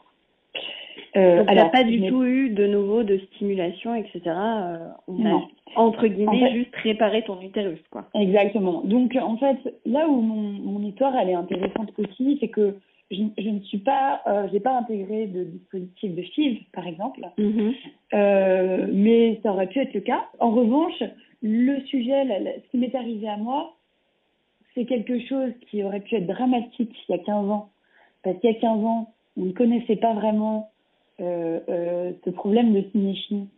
Euh, 1.17 1.39
Donc, 1.39 1.51
alors, 1.51 1.71
pas 1.71 1.85
du 1.85 2.07
tout 2.07 2.25
eu 2.25 2.51
de 2.51 2.67
nouveau 2.67 3.03
de 3.03 3.19
stimulation, 3.35 3.95
etc. 3.95 4.21
Euh, 4.27 4.89
on 5.07 5.25
a, 5.27 5.41
entre 5.77 6.07
guillemets, 6.07 6.53
juste 6.53 6.75
réparé 6.77 7.23
ton 7.23 7.41
utérus, 7.41 7.81
quoi. 7.91 8.07
Exactement. 8.15 8.83
Donc, 8.85 9.17
en 9.21 9.37
fait, 9.37 9.57
là 9.87 10.09
où 10.09 10.21
mon, 10.21 10.53
mon 10.53 10.87
histoire, 10.87 11.17
elle 11.17 11.31
est 11.31 11.35
intéressante 11.35 11.93
aussi, 11.99 12.39
c'est 12.41 12.49
que 12.49 12.77
je, 13.11 13.23
je, 13.39 13.49
ne 13.49 13.61
suis 13.61 13.79
pas, 13.79 14.21
euh, 14.27 14.49
j'ai 14.53 14.61
pas 14.61 14.77
intégré 14.79 15.27
de 15.27 15.45
dispositif 15.45 16.15
de 16.15 16.23
FIV, 16.23 16.59
par 16.73 16.87
exemple, 16.87 17.21
mm-hmm. 17.39 17.75
euh, 18.15 18.87
mais 18.93 19.41
ça 19.43 19.53
aurait 19.53 19.69
pu 19.69 19.81
être 19.81 19.95
le 19.95 20.01
cas. 20.01 20.27
En 20.41 20.51
revanche, 20.51 21.03
le 21.41 21.81
sujet, 21.87 22.25
ce 22.27 22.71
qui 22.71 22.77
m'est 22.77 22.95
arrivé 22.95 23.29
à 23.29 23.39
moi, 23.39 23.78
c'est 24.79 24.85
quelque 24.85 25.19
chose 25.27 25.53
qui 25.69 25.83
aurait 25.83 26.01
pu 26.01 26.15
être 26.15 26.27
dramatique 26.27 26.95
il 27.09 27.13
y 27.13 27.15
a 27.15 27.19
15 27.19 27.51
ans, 27.51 27.71
parce 28.23 28.39
qu'il 28.39 28.51
y 28.51 28.57
a 28.57 28.61
15 28.61 28.85
ans, 28.85 29.13
on 29.37 29.47
ne 29.47 29.53
connaissait 29.53 29.97
pas 29.97 30.15
vraiment 30.15 30.71
euh, 31.21 31.59
euh, 31.69 32.13
ce 32.25 32.31
problème 32.31 32.73
de 32.73 32.89
cinéchie. 32.93 33.49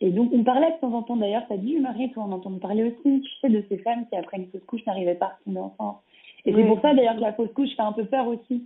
Et 0.00 0.10
donc, 0.10 0.30
on 0.32 0.44
parlait 0.44 0.70
de 0.70 0.80
temps 0.80 0.94
en 0.94 1.02
temps, 1.02 1.16
d'ailleurs, 1.16 1.42
ça 1.48 1.56
dit, 1.56 1.78
Marie, 1.80 2.10
toi, 2.12 2.24
on 2.28 2.32
entend 2.32 2.52
parler 2.58 2.84
aussi, 2.84 3.22
tu 3.22 3.30
sais, 3.40 3.48
de 3.48 3.64
ces 3.68 3.78
femmes 3.78 4.06
qui, 4.08 4.16
après 4.16 4.36
une 4.36 4.46
fausse 4.46 4.64
couche, 4.66 4.86
n'arrivaient 4.86 5.16
pas 5.16 5.26
à 5.26 5.38
tomber 5.44 5.60
enceinte. 5.60 5.96
Et 6.44 6.52
c'est 6.52 6.64
pour 6.64 6.80
ça, 6.80 6.94
d'ailleurs, 6.94 7.16
que 7.16 7.20
la 7.20 7.32
fausse 7.32 7.52
couche 7.54 7.74
fait 7.74 7.82
un 7.82 7.92
peu 7.92 8.04
peur 8.04 8.28
aussi. 8.28 8.64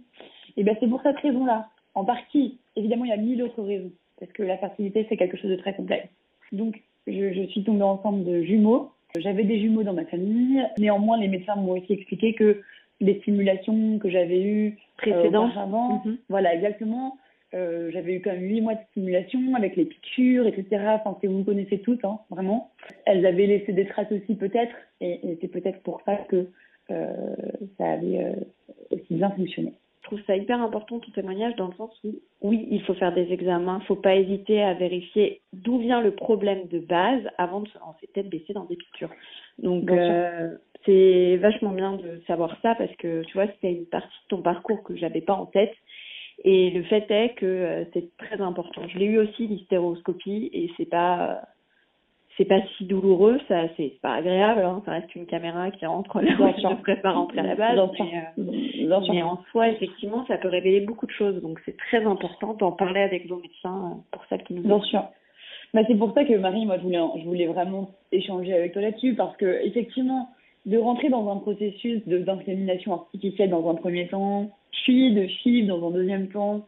Et 0.58 0.64
bien, 0.64 0.74
c'est 0.80 0.88
pour 0.88 1.00
cette 1.02 1.18
raison-là. 1.18 1.68
En 1.94 2.04
partie, 2.04 2.58
évidemment, 2.74 3.04
il 3.04 3.10
y 3.10 3.14
a 3.14 3.18
mille 3.18 3.42
autres 3.42 3.62
raisons, 3.62 3.92
parce 4.20 4.32
que 4.32 4.42
la 4.42 4.58
fertilité, 4.58 5.06
c'est 5.08 5.16
quelque 5.16 5.38
chose 5.38 5.50
de 5.50 5.56
très 5.56 5.74
complexe. 5.74 6.08
Donc, 6.52 6.82
je, 7.06 7.32
je 7.32 7.46
suis 7.48 7.64
tombée 7.64 7.82
enceinte 7.82 8.24
de 8.24 8.42
jumeaux. 8.42 8.90
J'avais 9.20 9.44
des 9.44 9.60
jumeaux 9.60 9.82
dans 9.82 9.92
ma 9.92 10.04
famille. 10.04 10.62
Néanmoins, 10.78 11.18
les 11.18 11.28
médecins 11.28 11.56
m'ont 11.56 11.72
aussi 11.72 11.92
expliqué 11.92 12.34
que 12.34 12.62
les 13.00 13.20
stimulations 13.20 13.98
que 13.98 14.08
j'avais 14.08 14.42
eues 14.42 14.78
précédemment, 14.96 15.50
avant, 15.56 16.02
mhm. 16.04 16.18
voilà, 16.28 16.54
exactement, 16.54 17.18
euh, 17.54 17.90
j'avais 17.92 18.14
eu 18.14 18.20
quand 18.20 18.32
même 18.32 18.48
huit 18.48 18.60
mois 18.60 18.74
de 18.74 18.80
stimulation 18.90 19.54
avec 19.54 19.76
les 19.76 19.84
piqûres, 19.84 20.46
etc. 20.46 20.66
Enfin, 20.88 21.16
que 21.20 21.26
vous 21.26 21.44
connaissez 21.44 21.78
toutes, 21.78 22.04
hein, 22.04 22.20
vraiment. 22.30 22.70
Elles 23.04 23.24
avaient 23.26 23.46
laissé 23.46 23.72
des 23.72 23.86
traces 23.86 24.10
aussi 24.10 24.34
peut-être, 24.34 24.74
et, 25.00 25.38
c'est 25.40 25.48
peut-être 25.48 25.80
pour 25.82 26.00
ça 26.02 26.16
que 26.16 26.48
euh, 26.90 27.36
ça 27.78 27.92
avait 27.92 28.24
euh, 28.24 28.32
aussi 28.90 29.14
bien 29.14 29.30
fonctionné. 29.30 29.72
Je 30.06 30.14
trouve 30.14 30.24
ça 30.28 30.36
hyper 30.36 30.62
important 30.62 31.00
ton 31.00 31.10
témoignage 31.10 31.56
dans 31.56 31.66
le 31.66 31.74
sens 31.74 31.90
où 32.04 32.14
oui, 32.40 32.68
il 32.70 32.80
faut 32.82 32.94
faire 32.94 33.12
des 33.12 33.32
examens, 33.32 33.80
faut 33.88 33.96
pas 33.96 34.14
hésiter 34.14 34.62
à 34.62 34.72
vérifier 34.74 35.40
d'où 35.52 35.80
vient 35.80 36.00
le 36.00 36.12
problème 36.12 36.68
de 36.68 36.78
base 36.78 37.22
avant 37.38 37.58
de 37.58 37.68
se 37.68 37.78
lancer 37.80 38.06
tête 38.14 38.28
baissée 38.28 38.52
dans 38.52 38.66
des 38.66 38.76
piqûres. 38.76 39.10
Donc 39.58 39.90
c'est 40.84 41.36
vachement 41.38 41.72
bien 41.72 41.94
de 41.94 42.22
savoir 42.28 42.56
ça 42.62 42.76
parce 42.76 42.94
que 42.96 43.24
tu 43.24 43.32
vois, 43.32 43.48
c'était 43.48 43.72
une 43.72 43.86
partie 43.86 44.06
de 44.06 44.28
ton 44.28 44.42
parcours 44.42 44.84
que 44.84 44.94
j'avais 44.96 45.22
pas 45.22 45.34
en 45.34 45.46
tête 45.46 45.74
et 46.44 46.70
le 46.70 46.84
fait 46.84 47.10
est 47.10 47.34
que 47.34 47.46
euh, 47.46 47.84
c'est 47.92 48.16
très 48.16 48.40
important. 48.40 48.86
Je 48.86 48.98
l'ai 48.98 49.06
eu 49.06 49.18
aussi 49.18 49.48
l'hystéroscopie 49.48 50.50
et 50.52 50.70
c'est 50.76 50.88
pas 50.88 51.40
c'est 52.36 52.44
pas 52.44 52.60
si 52.76 52.84
douloureux, 52.84 53.40
ça 53.48 53.62
c'est 53.76 53.98
pas 54.02 54.14
agréable, 54.14 54.62
hein, 54.62 54.82
ça 54.84 54.92
reste 54.92 55.14
une 55.14 55.26
caméra 55.26 55.70
qui 55.70 55.86
rentre 55.86 56.20
là 56.20 56.32
où 56.34 56.60
je 56.60 56.66
ne 56.66 56.74
devrais 56.74 57.00
pas 57.00 57.12
rentrer 57.12 57.40
à 57.40 57.42
la 57.42 57.54
base. 57.54 57.78
Mais, 57.98 58.44
euh, 58.88 59.00
mais, 59.08 59.22
en 59.22 59.42
soi, 59.50 59.68
effectivement, 59.68 60.26
ça 60.26 60.36
peut 60.36 60.48
révéler 60.48 60.80
beaucoup 60.80 61.06
de 61.06 61.12
choses. 61.12 61.40
Donc 61.42 61.60
c'est 61.64 61.76
très 61.76 62.04
important 62.04 62.54
d'en 62.54 62.72
parler 62.72 63.00
avec 63.00 63.26
vos 63.26 63.36
médecins 63.36 63.92
euh, 63.92 64.00
pour 64.12 64.24
ça 64.26 64.38
qui 64.38 64.54
nous 64.54 64.62
Bien 64.62 64.80
sûr. 64.82 65.04
Bah, 65.74 65.82
c'est 65.86 65.96
pour 65.96 66.12
ça 66.14 66.24
que 66.24 66.34
Marie, 66.34 66.66
moi 66.66 66.76
je 66.78 66.82
voulais, 66.82 67.00
je 67.18 67.24
voulais 67.24 67.46
vraiment 67.46 67.90
échanger 68.12 68.52
avec 68.52 68.72
toi 68.72 68.82
là-dessus 68.82 69.14
parce 69.14 69.36
que 69.36 69.64
effectivement, 69.64 70.28
de 70.66 70.78
rentrer 70.78 71.08
dans 71.08 71.30
un 71.30 71.36
processus 71.36 72.06
d'insémination 72.06 72.92
artificielle 72.94 73.50
dans 73.50 73.68
un 73.70 73.74
premier 73.74 74.08
temps, 74.08 74.50
puis 74.72 75.14
de 75.14 75.26
FIV 75.26 75.66
dans 75.66 75.88
un 75.88 75.90
deuxième 75.90 76.28
temps, 76.28 76.64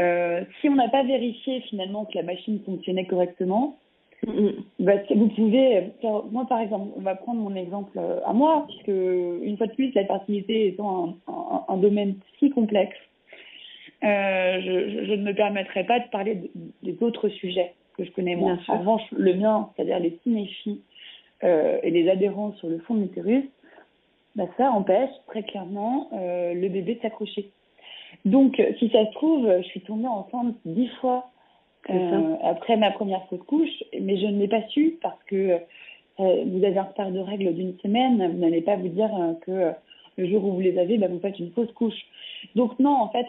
euh, 0.00 0.42
si 0.60 0.68
on 0.68 0.74
n'a 0.74 0.88
pas 0.88 1.02
vérifié 1.04 1.60
finalement 1.62 2.04
que 2.04 2.16
la 2.16 2.22
machine 2.22 2.60
fonctionnait 2.64 3.06
correctement, 3.06 3.78
vous 4.26 5.28
pouvez, 5.28 5.92
moi 6.30 6.46
par 6.48 6.60
exemple, 6.60 6.92
on 6.96 7.00
va 7.00 7.14
prendre 7.14 7.40
mon 7.40 7.54
exemple 7.54 7.98
euh, 7.98 8.20
à 8.24 8.32
moi, 8.32 8.66
puisque 8.68 8.88
une 8.88 9.56
fois 9.56 9.66
de 9.66 9.72
plus, 9.72 9.92
la 9.94 10.04
fertilité 10.04 10.68
étant 10.68 11.16
un, 11.26 11.64
un, 11.68 11.76
domaine 11.76 12.16
si 12.38 12.50
complexe, 12.50 12.96
euh, 14.04 14.60
je, 14.60 15.06
je, 15.06 15.12
ne 15.12 15.22
me 15.22 15.34
permettrai 15.34 15.84
pas 15.84 16.00
de 16.00 16.08
parler 16.08 16.50
des 16.82 16.96
autres 17.02 17.28
sujets 17.28 17.72
que 17.96 18.04
je 18.04 18.10
connais 18.10 18.36
moi. 18.36 18.58
En 18.68 18.78
revanche, 18.78 19.02
le 19.12 19.34
mien, 19.34 19.70
c'est-à-dire 19.74 19.98
les 19.98 20.18
euh, 21.42 21.78
et 21.82 21.90
les 21.90 22.08
adhérences 22.10 22.56
sur 22.56 22.68
le 22.68 22.78
fond 22.80 22.94
de 22.94 23.02
l'utérus, 23.02 23.44
bah, 24.36 24.44
ça 24.56 24.70
empêche 24.70 25.10
très 25.26 25.42
clairement 25.42 26.08
euh, 26.12 26.54
le 26.54 26.68
bébé 26.68 26.96
de 26.96 27.00
s'accrocher. 27.00 27.50
Donc, 28.24 28.60
si 28.78 28.88
ça 28.90 29.04
se 29.06 29.12
trouve, 29.12 29.48
je 29.58 29.66
suis 29.68 29.80
tombée 29.80 30.06
enceinte 30.06 30.54
dix 30.64 30.88
fois 31.00 31.30
euh, 31.90 32.36
après 32.42 32.76
ma 32.76 32.90
première 32.90 33.26
fausse 33.28 33.42
couche, 33.46 33.84
mais 34.00 34.16
je 34.16 34.26
ne 34.26 34.38
l'ai 34.38 34.48
pas 34.48 34.62
su 34.68 34.98
parce 35.02 35.22
que 35.24 35.58
vous 36.18 36.64
avez 36.64 36.78
un 36.78 36.84
retard 36.84 37.10
de 37.10 37.18
règles 37.18 37.52
d'une 37.54 37.76
semaine, 37.80 38.30
vous 38.30 38.38
n'allez 38.38 38.60
pas 38.60 38.76
vous 38.76 38.88
dire 38.88 39.10
que 39.44 39.72
le 40.16 40.28
jour 40.28 40.44
où 40.44 40.52
vous 40.52 40.60
les 40.60 40.78
avez, 40.78 40.96
bah, 40.96 41.08
vous 41.08 41.18
faites 41.18 41.40
une 41.40 41.50
fausse 41.50 41.72
couche. 41.72 42.06
Donc 42.54 42.78
non, 42.78 42.92
en 42.92 43.08
fait, 43.08 43.26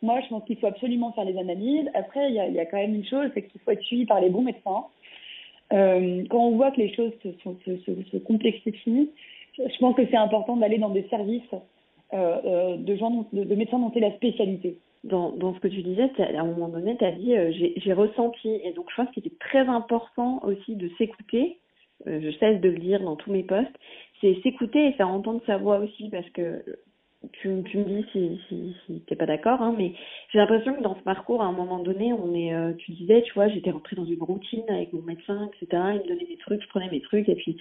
moi 0.00 0.18
je 0.22 0.28
pense 0.28 0.42
qu'il 0.44 0.56
faut 0.56 0.66
absolument 0.66 1.12
faire 1.12 1.24
les 1.24 1.36
analyses. 1.38 1.90
Après, 1.92 2.30
il 2.30 2.34
y 2.34 2.58
a, 2.58 2.66
quand 2.66 2.78
même 2.78 2.94
une 2.94 3.04
chose, 3.04 3.30
c'est 3.34 3.42
qu'il 3.42 3.60
faut 3.60 3.70
être 3.70 3.82
suivi 3.82 4.06
par 4.06 4.20
les 4.20 4.30
bons 4.30 4.42
médecins. 4.42 4.86
Euh, 5.72 6.24
quand 6.28 6.38
on 6.38 6.56
voit 6.56 6.70
que 6.70 6.80
les 6.80 6.94
choses 6.94 7.12
se, 7.22 8.18
complexifient, 8.18 9.10
je 9.58 9.78
pense 9.78 9.96
que 9.96 10.06
c'est 10.10 10.16
important 10.16 10.56
d'aller 10.56 10.78
dans 10.78 10.90
des 10.90 11.04
services 11.08 11.42
euh, 12.12 12.36
euh 12.44 12.76
de, 12.76 12.96
gens, 12.96 13.26
de, 13.32 13.44
de, 13.44 13.54
médecins 13.54 13.78
dont 13.78 13.90
c'est 13.94 14.00
la 14.00 14.12
spécialité. 14.12 14.76
Dans, 15.04 15.32
dans 15.32 15.52
ce 15.54 15.60
que 15.60 15.68
tu 15.68 15.82
disais, 15.82 16.10
à 16.18 16.40
un 16.40 16.44
moment 16.44 16.68
donné, 16.68 16.96
tu 16.96 17.04
as 17.04 17.10
dit 17.12 17.36
euh, 17.36 17.50
j'ai 17.52 17.92
ressenti. 17.92 18.60
Et 18.64 18.72
donc, 18.72 18.86
je 18.90 19.02
pense 19.02 19.12
qu'il 19.12 19.26
est 19.26 19.38
très 19.40 19.66
important 19.66 20.40
aussi 20.44 20.76
de 20.76 20.88
s'écouter. 20.96 21.58
Euh, 22.06 22.20
je 22.22 22.30
cesse 22.38 22.60
de 22.60 22.68
le 22.68 22.78
dire 22.78 23.00
dans 23.00 23.16
tous 23.16 23.32
mes 23.32 23.42
posts. 23.42 23.74
C'est 24.20 24.40
s'écouter 24.42 24.86
et 24.86 24.92
faire 24.92 25.08
entendre 25.08 25.40
sa 25.46 25.56
voix 25.56 25.78
aussi 25.78 26.08
parce 26.10 26.28
que 26.30 26.62
tu, 27.32 27.62
tu 27.64 27.78
me 27.78 27.84
dis 27.84 28.04
si, 28.12 28.40
si, 28.48 28.76
si 28.86 29.00
t'es 29.06 29.14
pas 29.14 29.26
d'accord, 29.26 29.62
hein, 29.62 29.74
mais 29.76 29.92
j'ai 30.32 30.38
l'impression 30.38 30.74
que 30.74 30.82
dans 30.82 30.96
ce 30.96 31.02
parcours, 31.02 31.42
à 31.42 31.46
un 31.46 31.52
moment 31.52 31.78
donné, 31.78 32.12
on 32.12 32.34
est, 32.34 32.54
euh, 32.54 32.72
tu 32.78 32.92
disais, 32.92 33.22
tu 33.22 33.32
vois, 33.34 33.48
j'étais 33.48 33.70
rentrée 33.70 33.96
dans 33.96 34.04
une 34.04 34.22
routine 34.22 34.64
avec 34.68 34.92
mon 34.92 35.02
médecin, 35.02 35.48
etc. 35.48 35.82
Il 35.94 36.00
me 36.02 36.08
donnait 36.08 36.26
des 36.26 36.38
trucs, 36.38 36.62
je 36.62 36.68
prenais 36.68 36.90
mes 36.90 37.00
trucs, 37.00 37.28
et 37.28 37.34
puis 37.34 37.56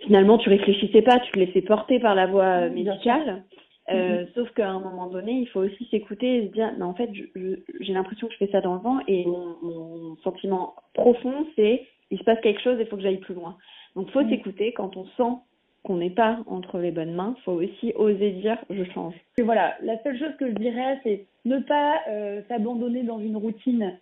finalement, 0.00 0.38
tu 0.38 0.48
réfléchissais 0.48 1.02
pas, 1.02 1.18
tu 1.20 1.30
te 1.32 1.38
laissais 1.38 1.62
porter 1.62 1.98
par 2.00 2.14
la 2.14 2.26
voie 2.26 2.68
médicale. 2.68 3.42
Euh, 3.90 4.24
mm-hmm. 4.24 4.34
Sauf 4.34 4.50
qu'à 4.52 4.70
un 4.70 4.80
moment 4.80 5.08
donné, 5.08 5.32
il 5.32 5.48
faut 5.48 5.60
aussi 5.60 5.86
s'écouter 5.90 6.36
et 6.36 6.48
se 6.48 6.52
dire, 6.52 6.72
mais 6.78 6.84
en 6.84 6.94
fait, 6.94 7.10
j'ai 7.14 7.92
l'impression 7.92 8.28
que 8.28 8.32
je 8.34 8.38
fais 8.38 8.52
ça 8.52 8.60
dans 8.60 8.74
le 8.74 8.80
vent, 8.80 8.98
et 9.08 9.24
mon, 9.26 9.56
mon 9.62 10.16
sentiment 10.16 10.74
profond, 10.94 11.46
c'est, 11.56 11.86
il 12.10 12.18
se 12.18 12.24
passe 12.24 12.40
quelque 12.40 12.60
chose, 12.60 12.76
il 12.78 12.86
faut 12.86 12.96
que 12.96 13.02
j'aille 13.02 13.18
plus 13.18 13.34
loin. 13.34 13.56
Donc, 13.96 14.10
faut 14.10 14.22
mm. 14.22 14.30
s'écouter 14.30 14.72
quand 14.72 14.96
on 14.96 15.06
sent 15.16 15.38
qu'on 15.82 15.96
n'est 15.96 16.10
pas 16.10 16.38
entre 16.46 16.78
les 16.78 16.90
bonnes 16.90 17.14
mains, 17.14 17.34
faut 17.44 17.52
aussi 17.52 17.92
oser 17.96 18.32
dire 18.32 18.58
je 18.68 18.84
change. 18.92 19.14
Et 19.38 19.42
voilà, 19.42 19.76
la 19.82 20.00
seule 20.02 20.18
chose 20.18 20.36
que 20.38 20.48
je 20.48 20.54
dirais, 20.54 21.00
c'est 21.02 21.26
ne 21.46 21.58
pas 21.58 22.00
euh, 22.08 22.42
s'abandonner 22.48 23.02
dans 23.02 23.18
une 23.18 23.36
routine 23.36 23.98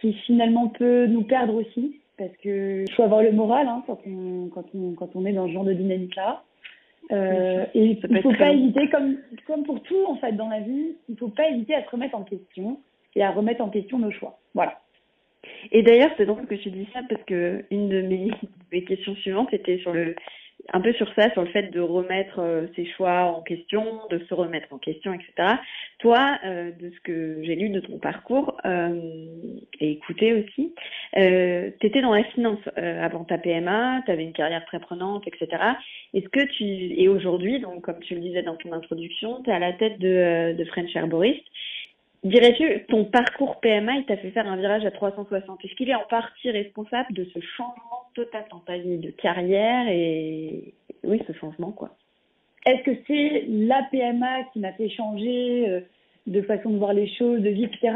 qui 0.00 0.12
finalement 0.26 0.68
peut 0.68 1.06
nous 1.06 1.22
perdre 1.22 1.54
aussi, 1.54 2.00
parce 2.18 2.36
que 2.42 2.84
faut 2.96 3.04
avoir 3.04 3.22
le 3.22 3.32
moral 3.32 3.68
hein, 3.68 3.84
quand, 3.86 4.00
on, 4.06 4.48
quand, 4.48 4.64
on, 4.74 4.94
quand 4.94 5.14
on 5.14 5.24
est 5.24 5.32
dans 5.32 5.46
ce 5.46 5.52
genre 5.52 5.64
de 5.64 5.74
dynamique-là. 5.74 6.42
Euh, 7.10 7.66
et 7.74 7.84
il 7.84 8.00
ne 8.08 8.20
faut 8.22 8.32
pas 8.32 8.52
hésiter, 8.52 8.88
comme, 8.88 9.18
comme 9.46 9.64
pour 9.64 9.82
tout 9.82 10.04
en 10.06 10.16
fait 10.16 10.32
dans 10.32 10.48
la 10.48 10.60
vie, 10.60 10.96
il 11.08 11.12
ne 11.12 11.16
faut 11.16 11.28
pas 11.28 11.48
hésiter 11.48 11.74
à 11.74 11.84
se 11.84 11.90
remettre 11.90 12.14
en 12.14 12.22
question 12.22 12.78
et 13.16 13.22
à 13.22 13.30
remettre 13.30 13.60
en 13.60 13.68
question 13.68 13.98
nos 13.98 14.10
choix. 14.10 14.38
Voilà. 14.54 14.80
Et 15.72 15.82
d'ailleurs, 15.82 16.10
c'est 16.16 16.26
drôle 16.26 16.46
que 16.46 16.54
tu 16.54 16.70
dis 16.70 16.88
ça 16.92 17.00
parce 17.08 17.22
que 17.24 17.64
une 17.70 17.88
de 17.88 18.02
mes, 18.02 18.30
mes 18.72 18.84
questions 18.84 19.14
suivantes 19.16 19.52
était 19.52 19.78
sur 19.78 19.92
le 19.92 20.14
un 20.72 20.80
peu 20.80 20.92
sur 20.94 21.12
ça, 21.14 21.30
sur 21.32 21.42
le 21.42 21.48
fait 21.48 21.70
de 21.70 21.80
remettre 21.80 22.38
euh, 22.38 22.66
ses 22.76 22.86
choix 22.86 23.24
en 23.24 23.42
question, 23.42 23.84
de 24.10 24.18
se 24.28 24.34
remettre 24.34 24.72
en 24.72 24.78
question, 24.78 25.12
etc. 25.12 25.56
Toi, 25.98 26.38
euh, 26.44 26.70
de 26.72 26.90
ce 26.90 27.00
que 27.00 27.42
j'ai 27.42 27.54
lu 27.54 27.68
de 27.70 27.80
ton 27.80 27.98
parcours 27.98 28.56
euh, 28.64 29.00
et 29.80 29.92
écouté 29.92 30.32
aussi, 30.32 30.74
tu 31.14 31.86
étais 31.86 32.00
dans 32.00 32.14
la 32.14 32.24
finance 32.24 32.60
avant 32.76 33.24
ta 33.24 33.38
PMA, 33.38 34.02
tu 34.04 34.10
avais 34.10 34.24
une 34.24 34.32
carrière 34.32 34.64
très 34.66 34.80
prenante, 34.80 35.26
etc. 35.26 35.62
Est-ce 36.14 36.28
que 36.28 36.44
tu 36.44 36.64
et 36.64 37.08
aujourd'hui, 37.08 37.60
donc 37.60 37.82
comme 37.82 38.00
tu 38.00 38.14
le 38.14 38.20
disais 38.20 38.42
dans 38.42 38.56
ton 38.56 38.72
introduction, 38.72 39.42
tu 39.42 39.50
es 39.50 39.52
à 39.52 39.58
la 39.58 39.72
tête 39.72 39.98
de, 39.98 40.54
de 40.56 40.64
French 40.64 40.94
Herborist. 40.94 41.42
Dirais-tu, 42.24 42.84
ton 42.86 43.04
parcours 43.04 43.58
PMA, 43.58 43.96
il 43.96 44.04
t'a 44.06 44.16
fait 44.16 44.30
faire 44.30 44.46
un 44.46 44.56
virage 44.56 44.84
à 44.86 44.92
360 44.92 45.64
Est-ce 45.64 45.74
qu'il 45.74 45.90
est 45.90 45.94
en 45.94 46.06
partie 46.08 46.52
responsable 46.52 47.12
de 47.12 47.24
ce 47.24 47.40
changement 47.40 48.04
total 48.14 48.44
dans 48.50 48.60
ta 48.60 48.78
vie 48.78 48.98
de 48.98 49.10
carrière 49.10 49.88
et 49.88 50.72
oui, 51.02 51.20
ce 51.26 51.32
changement 51.32 51.72
quoi? 51.72 51.90
Est-ce 52.64 52.82
que 52.84 52.96
c'est 53.08 53.44
la 53.48 53.82
PMA 53.90 54.44
qui 54.52 54.60
m'a 54.60 54.72
fait 54.74 54.88
changer 54.88 55.68
euh, 55.68 55.80
de 56.28 56.42
façon 56.42 56.70
de 56.70 56.76
voir 56.76 56.92
les 56.92 57.08
choses, 57.08 57.40
de 57.40 57.48
vie, 57.48 57.64
etc. 57.64 57.92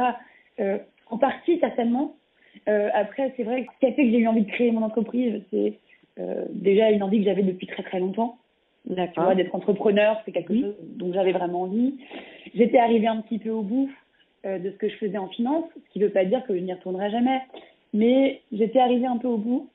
Euh, 0.59 0.78
en 1.09 1.18
partie, 1.18 1.61
certainement. 1.61 2.16
Euh, 2.68 2.88
après, 2.95 3.33
c'est 3.37 3.45
vrai 3.45 3.64
que 3.64 3.73
ce 3.75 3.78
qui 3.78 3.87
a 3.87 3.92
fait 3.92 4.06
que 4.06 4.11
j'ai 4.11 4.18
eu 4.18 4.26
envie 4.26 4.42
de 4.42 4.50
créer 4.50 4.73
mon 4.73 4.83
entreprise, 4.83 5.42
c'est 5.50 5.78
déjà 6.49 6.90
une 6.90 7.02
envie 7.02 7.18
que 7.18 7.26
j'avais 7.26 7.42
depuis 7.42 7.66
très 7.66 7.83
très 7.83 8.00
longtemps. 8.00 8.38
Tu 8.88 8.95
vois, 9.16 9.35
d'être 9.35 9.54
entrepreneur, 9.54 10.18
c'est 10.25 10.33
quelque 10.33 10.54
chose 10.59 10.75
dont 10.80 11.12
j'avais 11.12 11.33
vraiment 11.33 11.62
envie. 11.62 11.99
J'étais 12.54 12.78
arrivée 12.78 13.06
un 13.06 13.21
petit 13.21 13.38
peu 13.38 13.50
au 13.50 13.61
bout 13.61 13.90
de 14.46 14.70
ce 14.70 14.76
que 14.76 14.88
je 14.88 14.96
faisais 14.96 15.18
en 15.18 15.28
finance, 15.28 15.64
ce 15.74 15.92
qui 15.92 15.98
ne 15.98 16.06
veut 16.06 16.12
pas 16.12 16.24
dire 16.24 16.44
que 16.46 16.54
je 16.54 16.60
n'y 16.60 16.72
retournerai 16.72 17.10
jamais. 17.10 17.40
Mais 17.92 18.40
j'étais 18.52 18.78
arrivée 18.78 19.06
un 19.06 19.18
peu 19.18 19.28
au 19.28 19.38
bout. 19.38 19.70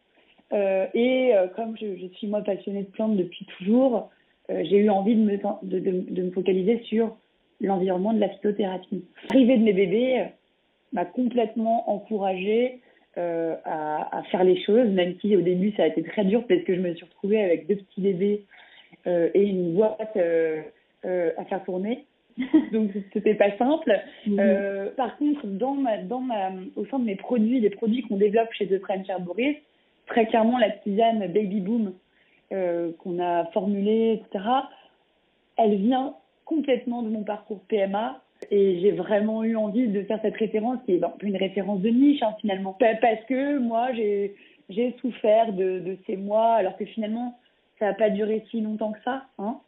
Euh, 0.54 0.86
et 0.94 1.34
euh, 1.34 1.48
comme 1.48 1.78
je, 1.78 2.08
suis 2.14 2.28
moi 2.28 2.42
passionnée 2.42 2.84
de 2.84 2.90
plantes 2.90 3.16
depuis 3.16 3.46
toujours, 3.58 4.10
euh, 4.50 4.64
j'ai 4.66 4.78
eu 4.78 4.90
envie 4.90 5.16
de 5.16 5.22
me, 5.22 6.32
focaliser 6.32 6.82
sur 6.84 7.16
l'environnement 7.62 8.14
de 8.14 8.20
la 8.20 8.30
phytothérapie. 8.30 9.06
L'arrivée 9.30 9.58
de 9.58 9.64
mes 9.64 9.74
bébés 9.74 10.26
m'a 10.94 11.06
complètement 11.06 11.90
encouragée 11.90 12.80
euh, 13.18 13.56
à, 13.66 14.18
à, 14.18 14.24
faire 14.24 14.44
les 14.44 14.62
choses, 14.64 14.88
même 14.90 15.16
si 15.20 15.36
au 15.36 15.42
début 15.42 15.74
ça 15.76 15.84
a 15.84 15.88
été 15.88 16.04
très 16.04 16.24
dur 16.26 16.46
parce 16.48 16.62
que 16.62 16.76
je 16.76 16.80
me 16.80 16.94
suis 16.96 17.06
retrouvée 17.06 17.44
avec 17.44 17.68
deux 17.68 17.76
petits 17.76 18.02
bébés 18.02 18.46
euh, 19.08 19.30
et 19.34 19.44
une 19.44 19.74
boîte 19.74 20.16
euh, 20.16 20.62
à 21.38 21.46
faire 21.46 21.64
tourner. 21.64 22.06
Donc 22.72 22.92
c'était 23.14 23.36
pas 23.36 23.56
simple. 23.58 23.92
Mm 24.26 24.36
-hmm. 24.36 24.96
par 24.96 25.18
contre, 25.18 25.46
dans 25.48 25.74
ma, 25.74 25.98
dans 25.98 26.22
ma, 26.22 26.52
au 26.76 26.86
sein 26.86 27.00
de 27.00 27.06
mes 27.06 27.16
produits, 27.16 27.60
les 27.60 27.70
produits 27.70 28.04
qu'on 28.04 28.18
développe 28.18 28.52
chez 28.54 28.68
The 28.68 28.80
French 28.80 29.10
Herborist, 29.10 29.60
très 30.08 30.26
clairement 30.26 30.58
la 30.58 30.72
tisane 30.72 31.28
Baby 31.28 31.62
Boom 31.62 31.94
qu'on 33.00 33.18
a 33.20 33.46
formulée, 33.54 34.20
etc. 34.20 34.44
Elle 35.58 35.76
vient 35.76 36.16
complètement 36.46 37.02
de 37.02 37.10
mon 37.10 37.24
parcours 37.24 37.62
PMA 37.70 38.22
et 38.50 38.80
j'ai 38.82 38.92
vraiment 38.92 39.44
eu 39.44 39.56
envie 39.56 39.88
de 39.88 40.04
faire 40.04 40.20
cette 40.22 40.36
référence 40.36 40.80
qui 40.86 40.96
est 40.96 41.02
peu 41.20 41.28
une 41.28 41.38
référence 41.38 41.82
de 41.82 41.90
niche 41.90 42.22
hein, 42.24 42.36
finalement. 42.42 42.76
Parce 42.80 43.24
que 43.28 43.60
moi 43.60 43.94
j'ai 43.94 44.36
j'ai 44.70 44.96
souffert 45.02 45.54
de, 45.54 45.80
de 45.80 45.98
ces 46.06 46.18
mois 46.18 46.54
alors 46.56 46.76
que 46.78 46.86
finalement 46.86 47.38
ça 47.80 47.86
n'a 47.88 47.94
pas 47.94 48.10
duré 48.10 48.44
si 48.50 48.62
longtemps 48.62 48.92
que 48.92 49.04
ça. 49.04 49.26
Hein. 49.38 49.60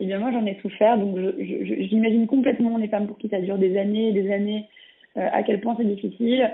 Et 0.00 0.06
bien 0.06 0.18
moi 0.18 0.32
j'en 0.32 0.44
ai 0.46 0.58
souffert 0.60 0.98
donc 0.98 1.16
j'imagine 1.38 2.26
complètement 2.26 2.76
les 2.76 2.88
femmes 2.88 3.06
pour 3.06 3.18
qui 3.18 3.28
ça 3.28 3.40
dure 3.40 3.58
des 3.58 3.78
années 3.78 4.08
et 4.08 4.12
des 4.12 4.32
années 4.32 4.66
euh, 5.16 5.28
à 5.32 5.42
quel 5.42 5.60
point 5.60 5.74
c'est 5.76 5.84
difficile. 5.84 6.50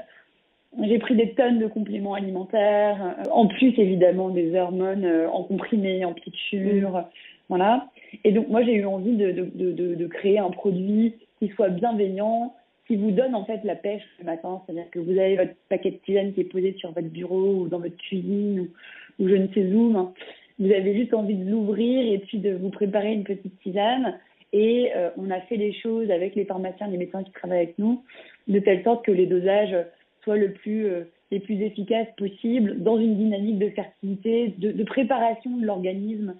J'ai 0.82 0.98
pris 0.98 1.16
des 1.16 1.30
tonnes 1.30 1.58
de 1.58 1.66
compléments 1.66 2.14
alimentaires, 2.14 3.16
euh, 3.18 3.30
en 3.30 3.46
plus 3.46 3.72
évidemment 3.78 4.28
des 4.30 4.54
hormones 4.54 5.04
euh, 5.04 5.30
en 5.30 5.44
comprimé, 5.44 6.04
en 6.04 6.12
piqûre, 6.12 6.90
mmh. 6.90 7.04
voilà. 7.48 7.88
Et 8.24 8.32
donc 8.32 8.48
moi 8.48 8.62
j'ai 8.62 8.74
eu 8.74 8.84
envie 8.84 9.16
de, 9.16 9.30
de, 9.30 9.72
de, 9.72 9.94
de, 9.94 10.06
créer 10.06 10.38
un 10.38 10.50
produit 10.50 11.14
qui 11.38 11.48
soit 11.48 11.68
bienveillant, 11.68 12.54
qui 12.86 12.96
vous 12.96 13.12
donne 13.12 13.34
en 13.34 13.44
fait 13.44 13.60
la 13.64 13.76
pêche 13.76 14.02
le 14.18 14.26
matin, 14.26 14.60
c'est-à-dire 14.66 14.90
que 14.90 14.98
vous 14.98 15.12
avez 15.18 15.36
votre 15.36 15.54
paquet 15.68 15.92
de 15.92 15.96
tisane 15.96 16.32
qui 16.32 16.40
est 16.40 16.44
posé 16.44 16.74
sur 16.78 16.92
votre 16.92 17.08
bureau 17.08 17.62
ou 17.62 17.68
dans 17.68 17.78
votre 17.78 17.96
cuisine 17.96 18.60
ou, 18.60 19.22
ou 19.22 19.28
je 19.28 19.34
ne 19.34 19.46
sais 19.48 19.64
où, 19.72 19.96
hein. 19.96 20.12
Vous 20.58 20.72
avez 20.72 20.94
juste 20.94 21.14
envie 21.14 21.36
de 21.36 21.48
l'ouvrir 21.48 22.12
et 22.12 22.18
puis 22.18 22.38
de 22.38 22.52
vous 22.52 22.70
préparer 22.70 23.12
une 23.12 23.24
petite 23.24 23.58
tisane. 23.60 24.18
Et 24.52 24.90
euh, 24.96 25.10
on 25.16 25.30
a 25.30 25.40
fait 25.42 25.56
les 25.56 25.72
choses 25.72 26.10
avec 26.10 26.34
les 26.34 26.44
pharmaciens, 26.44 26.88
les 26.88 26.96
médecins 26.96 27.22
qui 27.22 27.32
travaillent 27.32 27.58
avec 27.58 27.78
nous, 27.78 28.02
de 28.48 28.58
telle 28.58 28.82
sorte 28.82 29.04
que 29.04 29.12
les 29.12 29.26
dosages 29.26 29.76
soient 30.24 30.36
euh, 30.36 31.04
les 31.30 31.40
plus 31.40 31.62
efficaces 31.62 32.08
possible 32.16 32.82
dans 32.82 32.98
une 32.98 33.16
dynamique 33.16 33.58
de 33.58 33.68
fertilité, 33.70 34.54
de, 34.56 34.84
préparation 34.84 35.56
de 35.56 35.66
l'organisme 35.66 36.34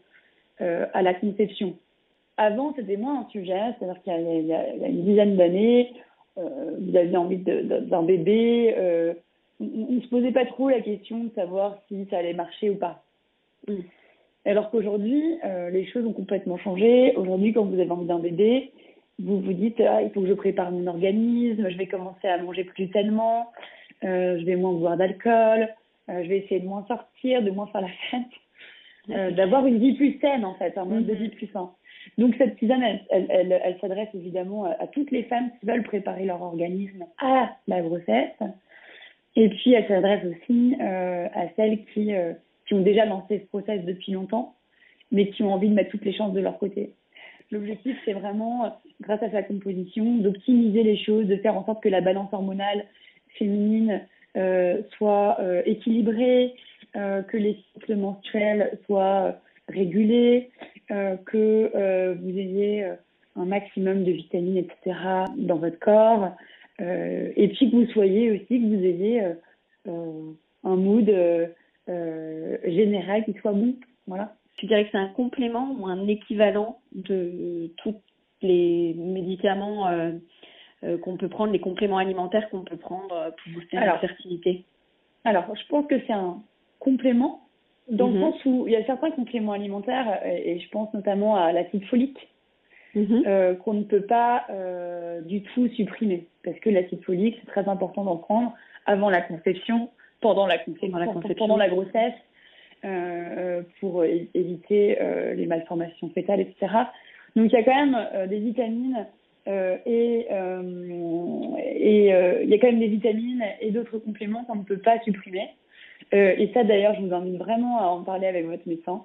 euh, 0.63 0.87
à 0.95 1.03
la 1.03 1.15
conception. 1.15 1.77
Avant, 2.39 2.73
c'était 2.75 2.97
moins 2.97 3.21
un 3.21 3.29
sujet, 3.31 3.61
c'est-à-dire 3.79 4.03
qu'il 4.03 4.13
y, 4.13 4.47
y, 4.47 4.53
a 4.55 4.89
une 4.89 5.05
dizaine 5.05 5.37
d'années, 5.37 5.93
vous 6.37 6.97
aviez 6.97 7.17
envie 7.17 7.39
d'un 7.39 8.05
bébé, 8.05 8.73
on 9.61 9.93
ne 9.93 10.01
se 10.01 10.07
posait 10.07 10.31
pas 10.31 10.47
trop 10.47 10.69
la 10.69 10.81
question 10.81 11.25
de 11.25 11.31
savoir 11.35 11.83
si 11.89 12.07
ça 12.11 12.19
allait 12.19 12.35
marcher 12.35 12.71
ou 12.71 12.77
pas. 12.77 13.03
Alors 14.49 14.71
qu'aujourd'hui, 14.71 15.23
euh, 15.45 15.69
les 15.69 15.85
choses 15.85 16.07
ont 16.07 16.15
complètement 16.15 16.57
changé. 16.57 17.15
Aujourd'hui, 17.17 17.53
quand 17.53 17.65
vous 17.67 17.79
avez 17.79 17.91
envie 17.91 18.07
d'un 18.07 18.19
bébé, 18.19 18.73
vous 19.19 19.41
vous 19.43 19.53
dites 19.53 19.79
ah, 19.81 20.01
il 20.01 20.11
faut 20.11 20.23
que 20.23 20.27
je 20.27 20.33
prépare 20.33 20.71
mon 20.73 20.87
organisme, 20.87 21.69
je 21.69 21.77
vais 21.77 21.87
commencer 21.87 22.27
à 22.27 22.43
manger 22.43 22.65
plus 22.65 22.89
sainement, 22.91 23.53
euh, 24.05 24.39
je 24.41 24.47
vais 24.47 24.57
moins 24.57 24.73
boire 24.73 24.97
d'alcool, 24.97 25.69
euh, 26.09 26.23
je 26.23 26.29
vais 26.31 26.39
essayer 26.39 26.61
de 26.61 26.67
moins 26.67 26.83
sortir, 26.89 27.43
de 27.43 27.51
moins 27.51 27.67
faire 27.67 27.83
la 27.83 27.89
fête, 28.11 29.37
d'avoir 29.37 29.67
une 29.67 29.79
vie 29.79 29.93
plus 29.95 30.19
saine 30.19 30.47
en 30.47 30.55
fait, 30.55 30.79
un 30.79 30.87
mode 30.87 31.01
mm 31.01 31.03
-hmm. 31.03 31.07
de 31.09 31.15
vie 31.15 31.29
plus 31.29 31.49
sain. 31.49 31.71
Donc 32.17 32.35
cette 32.39 32.57
tisane, 32.57 32.83
elle, 32.83 33.01
elle, 33.11 33.27
elle, 33.29 33.61
elle 33.63 33.79
s'adresse 33.81 34.09
évidemment 34.15 34.65
à, 34.65 34.71
à, 34.83 34.87
toutes 34.87 35.11
les 35.11 35.25
femmes 35.25 35.51
qui 35.61 35.67
veulent 35.67 35.83
préparer 35.83 36.25
leur 36.25 36.41
organisme 36.41 37.05
à 37.19 37.51
la 37.67 37.83
grossesse. 37.83 38.41
Et 39.37 39.49
puis 39.51 39.75
elle 39.75 39.87
s'adresse 39.89 40.25
aussi 40.33 40.75
à 41.43 41.45
celles 41.57 41.85
qui, 41.93 42.15
qui 42.69 42.75
ont 42.75 42.83
déjà 42.83 43.07
lancé 43.07 43.41
ce 43.41 43.47
process 43.47 43.83
depuis 43.85 44.13
longtemps, 44.13 44.55
mais 45.11 45.31
qui 45.31 45.43
ont 45.43 45.53
envie 45.53 45.71
de 45.71 45.75
mettre 45.75 45.91
toutes 45.91 46.05
les 46.05 46.13
chances 46.13 46.35
de 46.35 46.41
leur 46.41 46.59
côté. 46.59 46.93
L'objectif, 47.51 47.97
c'est 48.05 48.13
vraiment, 48.13 48.79
grâce 49.01 49.23
à 49.23 49.31
sa 49.31 49.43
composition, 49.43 50.19
d'optimiser 50.19 50.83
les 50.83 50.99
choses, 50.99 51.27
de 51.27 51.37
faire 51.37 51.57
en 51.57 51.65
sorte 51.65 51.83
que 51.83 51.89
la 51.89 52.03
balance 52.03 52.31
hormonale 52.31 52.85
féminine 53.39 54.03
euh, 54.37 54.83
soit 54.97 55.39
euh, 55.41 55.63
équilibrée, 55.65 56.55
euh, 56.97 57.23
que 57.23 57.39
les 57.39 57.59
cycles 57.73 57.97
menstruels 57.97 58.79
soient 58.85 59.37
régulés, 59.69 60.51
que 61.27 62.15
vous 62.15 62.39
ayez 62.39 62.87
un 63.37 63.45
maximum 63.45 64.05
de 64.05 64.13
vitamines, 64.13 64.57
etc. 64.57 64.97
dans 65.37 65.57
votre 65.57 65.79
corps, 65.79 66.31
et 66.81 67.49
puis 67.49 67.71
que 67.71 67.77
vous 67.77 67.87
soyez 67.93 68.31
aussi, 68.31 68.59
que 68.59 68.67
vous 68.67 68.83
ayez 68.83 69.23
un 69.87 70.77
mood 70.77 71.11
général 72.65 73.25
qui 73.25 73.35
soit 73.41 73.53
bon. 73.53 73.75
Voilà. 74.07 74.35
Tu 74.57 74.67
dirais 74.67 74.85
que 74.85 74.91
c'est 74.93 74.99
un 74.99 75.09
complément 75.09 75.77
ou 75.79 75.87
un 75.87 76.07
équivalent 76.09 76.79
de 76.93 77.71
tous 77.77 77.95
les 78.43 78.95
médicaments 78.95 79.89
euh, 79.89 80.13
euh, 80.85 80.99
qu'on 80.99 81.17
peut 81.17 81.29
prendre, 81.29 81.53
les 81.53 81.61
compléments 81.61 81.99
alimentaires 81.99 82.49
qu'on 82.51 82.63
peut 82.63 82.77
prendre 82.77 83.09
pour 83.09 83.53
booster 83.53 83.77
la 83.77 83.99
fertilité? 83.99 84.65
Alors, 85.25 85.45
je 85.55 85.67
pense 85.69 85.87
que 85.87 85.97
c'est 86.07 86.13
un 86.13 86.43
complément 86.79 87.41
dans 87.89 88.09
mm 88.09 88.13
-hmm. 88.13 88.15
le 88.15 88.21
sens 88.21 88.45
où 88.47 88.67
il 88.67 88.73
y 88.73 88.77
a 88.77 88.85
certains 88.85 89.11
compléments 89.11 89.53
alimentaires, 89.53 90.21
et, 90.25 90.53
et 90.53 90.61
je 90.61 90.69
pense 90.71 90.93
notamment 90.95 91.37
à 91.37 91.53
l'acide 91.53 91.85
folique, 91.87 92.29
mm 92.95 93.03
-hmm. 93.03 93.23
euh, 93.27 93.55
qu'on 93.55 93.75
ne 93.75 93.85
peut 93.85 94.07
pas 94.19 94.45
euh, 94.51 95.21
du 95.23 95.43
tout 95.43 95.69
supprimer. 95.69 96.27
Parce 96.45 96.59
que 96.61 96.71
l'acide 96.71 97.03
folique, 97.05 97.37
c'est 97.39 97.51
très 97.55 97.67
important 97.69 98.03
d'en 98.05 98.17
prendre 98.17 98.51
avant 98.87 99.11
la 99.11 99.23
conception, 99.31 99.89
pendant 100.21 100.47
la 100.47 100.59
conception, 100.59 100.97
la 100.97 101.07
conception. 101.07 101.35
pendant 101.37 101.57
la 101.57 101.69
grossesse, 101.69 102.15
euh, 102.85 103.63
pour 103.81 104.05
éviter 104.05 105.01
euh, 105.01 105.35
les 105.35 105.47
malformations 105.47 106.11
fétales, 106.11 106.41
etc. 106.41 106.67
Donc 107.37 107.51
il 107.51 107.53
y 107.53 107.57
a 107.57 107.63
quand 107.63 107.75
même 107.75 108.09
euh, 108.15 108.27
des 108.27 108.39
vitamines 108.39 109.07
euh, 109.49 109.77
et, 109.87 110.27
et 111.67 112.09
il 112.43 112.49
y 112.49 112.55
a 112.55 112.59
quand 112.59 112.67
même 112.67 112.81
des 112.81 112.89
vitamines 112.89 113.45
et 113.61 113.71
d'autres 113.71 113.99
compléments 113.99 114.45
qu'on 114.45 114.57
ne 114.57 114.65
peut 114.65 114.79
pas 114.79 115.01
supprimer. 115.01 115.49
Euh, 116.15 116.35
et 116.39 116.51
ça, 116.55 116.65
d'ailleurs, 116.65 116.95
je 116.95 117.03
vous 117.03 117.15
invite 117.15 117.37
vraiment 117.37 117.81
à 117.81 117.87
en 117.87 118.03
parler 118.03 118.27
avec 118.27 118.47
votre 118.47 118.67
médecin. 118.67 119.05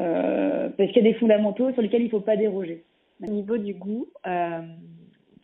Euh, 0.00 0.68
parce 0.76 0.92
qu'il 0.92 1.04
y 1.04 1.08
a 1.08 1.12
des 1.12 1.18
fondamentaux 1.18 1.72
sur 1.72 1.82
lesquels 1.82 2.02
il 2.02 2.06
ne 2.06 2.10
faut 2.10 2.20
pas 2.20 2.36
déroger. 2.36 2.84
Au 3.22 3.30
niveau 3.30 3.56
du 3.56 3.74
goût, 3.74 4.06
euh, 4.26 4.60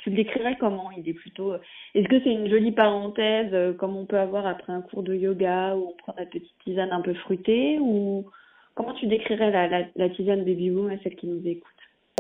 tu 0.05 0.11
le 0.11 0.17
décrirais 0.17 0.57
comment? 0.61 0.91
Il 0.91 1.09
est 1.09 1.15
plutôt. 1.15 1.55
Est-ce 1.95 2.07
que 2.09 2.21
c'est 2.23 2.31
une 2.31 2.51
jolie 2.51 2.73
parenthèse 2.73 3.49
euh, 3.55 3.73
comme 3.73 3.97
on 3.97 4.05
peut 4.05 4.19
avoir 4.19 4.47
après 4.47 4.73
un 4.73 4.83
cours 4.83 5.03
de 5.03 5.15
yoga 5.15 5.75
où 5.75 5.89
on 5.89 5.97
prend 5.97 6.15
la 6.19 6.27
petite 6.27 6.53
tisane 6.63 6.93
un 6.93 7.01
peu 7.01 7.15
fruitée 7.15 7.79
Ou 7.81 8.27
comment 8.75 8.93
tu 8.93 9.07
décrirais 9.07 9.51
la, 9.97 10.09
tisane 10.11 10.45
Baby 10.45 10.69
Boom 10.69 10.91
à 10.91 10.99
celle 10.99 11.17
qui 11.17 11.27
nous 11.27 11.41
écoute? 11.47 11.73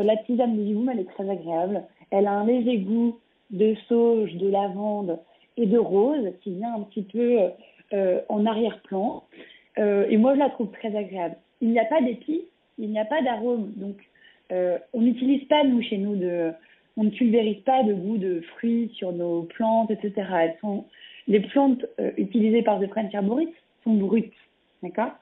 La 0.02 0.16
tisane 0.16 0.56
Baby 0.56 0.72
Boom, 0.72 0.88
elle 0.88 1.00
est 1.00 1.10
très 1.10 1.28
agréable. 1.28 1.82
Elle 2.10 2.26
a 2.26 2.32
un 2.32 2.46
léger 2.46 2.78
goût 2.78 3.18
de 3.50 3.74
sauge, 3.86 4.32
de 4.34 4.48
lavande 4.48 5.18
et 5.58 5.66
de 5.66 5.78
rose 5.78 6.32
qui 6.42 6.54
vient 6.54 6.74
un 6.76 6.82
petit 6.84 7.02
peu 7.02 7.38
euh, 7.92 8.20
en 8.30 8.46
arrière-plan. 8.46 9.24
Euh, 9.76 10.06
et 10.08 10.16
moi, 10.16 10.34
je 10.34 10.38
la 10.38 10.48
trouve 10.48 10.70
très 10.70 10.96
agréable. 10.96 11.36
Il 11.60 11.70
n'y 11.70 11.78
a 11.78 11.84
pas 11.84 12.00
d'épices, 12.00 12.48
il 12.78 12.88
n'y 12.88 12.98
a 12.98 13.04
pas 13.04 13.20
d'arôme. 13.20 13.72
Donc, 13.76 13.96
euh, 14.52 14.78
on 14.94 15.02
n'utilise 15.02 15.44
pas, 15.48 15.64
nous, 15.64 15.82
chez 15.82 15.98
nous, 15.98 16.16
de, 16.16 16.50
on 16.96 17.04
ne 17.04 17.10
pulvérise 17.10 17.62
pas 17.64 17.82
de 17.82 17.92
goût 17.92 18.18
de 18.18 18.40
fruits 18.40 18.90
sur 18.94 19.12
nos 19.12 19.42
plantes, 19.42 19.90
etc. 19.90 20.12
Les 21.26 21.40
plantes 21.40 21.84
euh, 22.00 22.12
utilisées 22.16 22.62
par 22.62 22.80
The 22.80 22.88
French 22.88 23.12
Herborist 23.12 23.52
sont 23.82 23.94
brutes. 23.94 24.32
D'accord? 24.82 25.12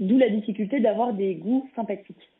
D'où 0.00 0.18
la 0.18 0.28
difficulté 0.28 0.80
d'avoir 0.80 1.12
des 1.12 1.34
goûts 1.34 1.68
sympathiques. 1.76 2.30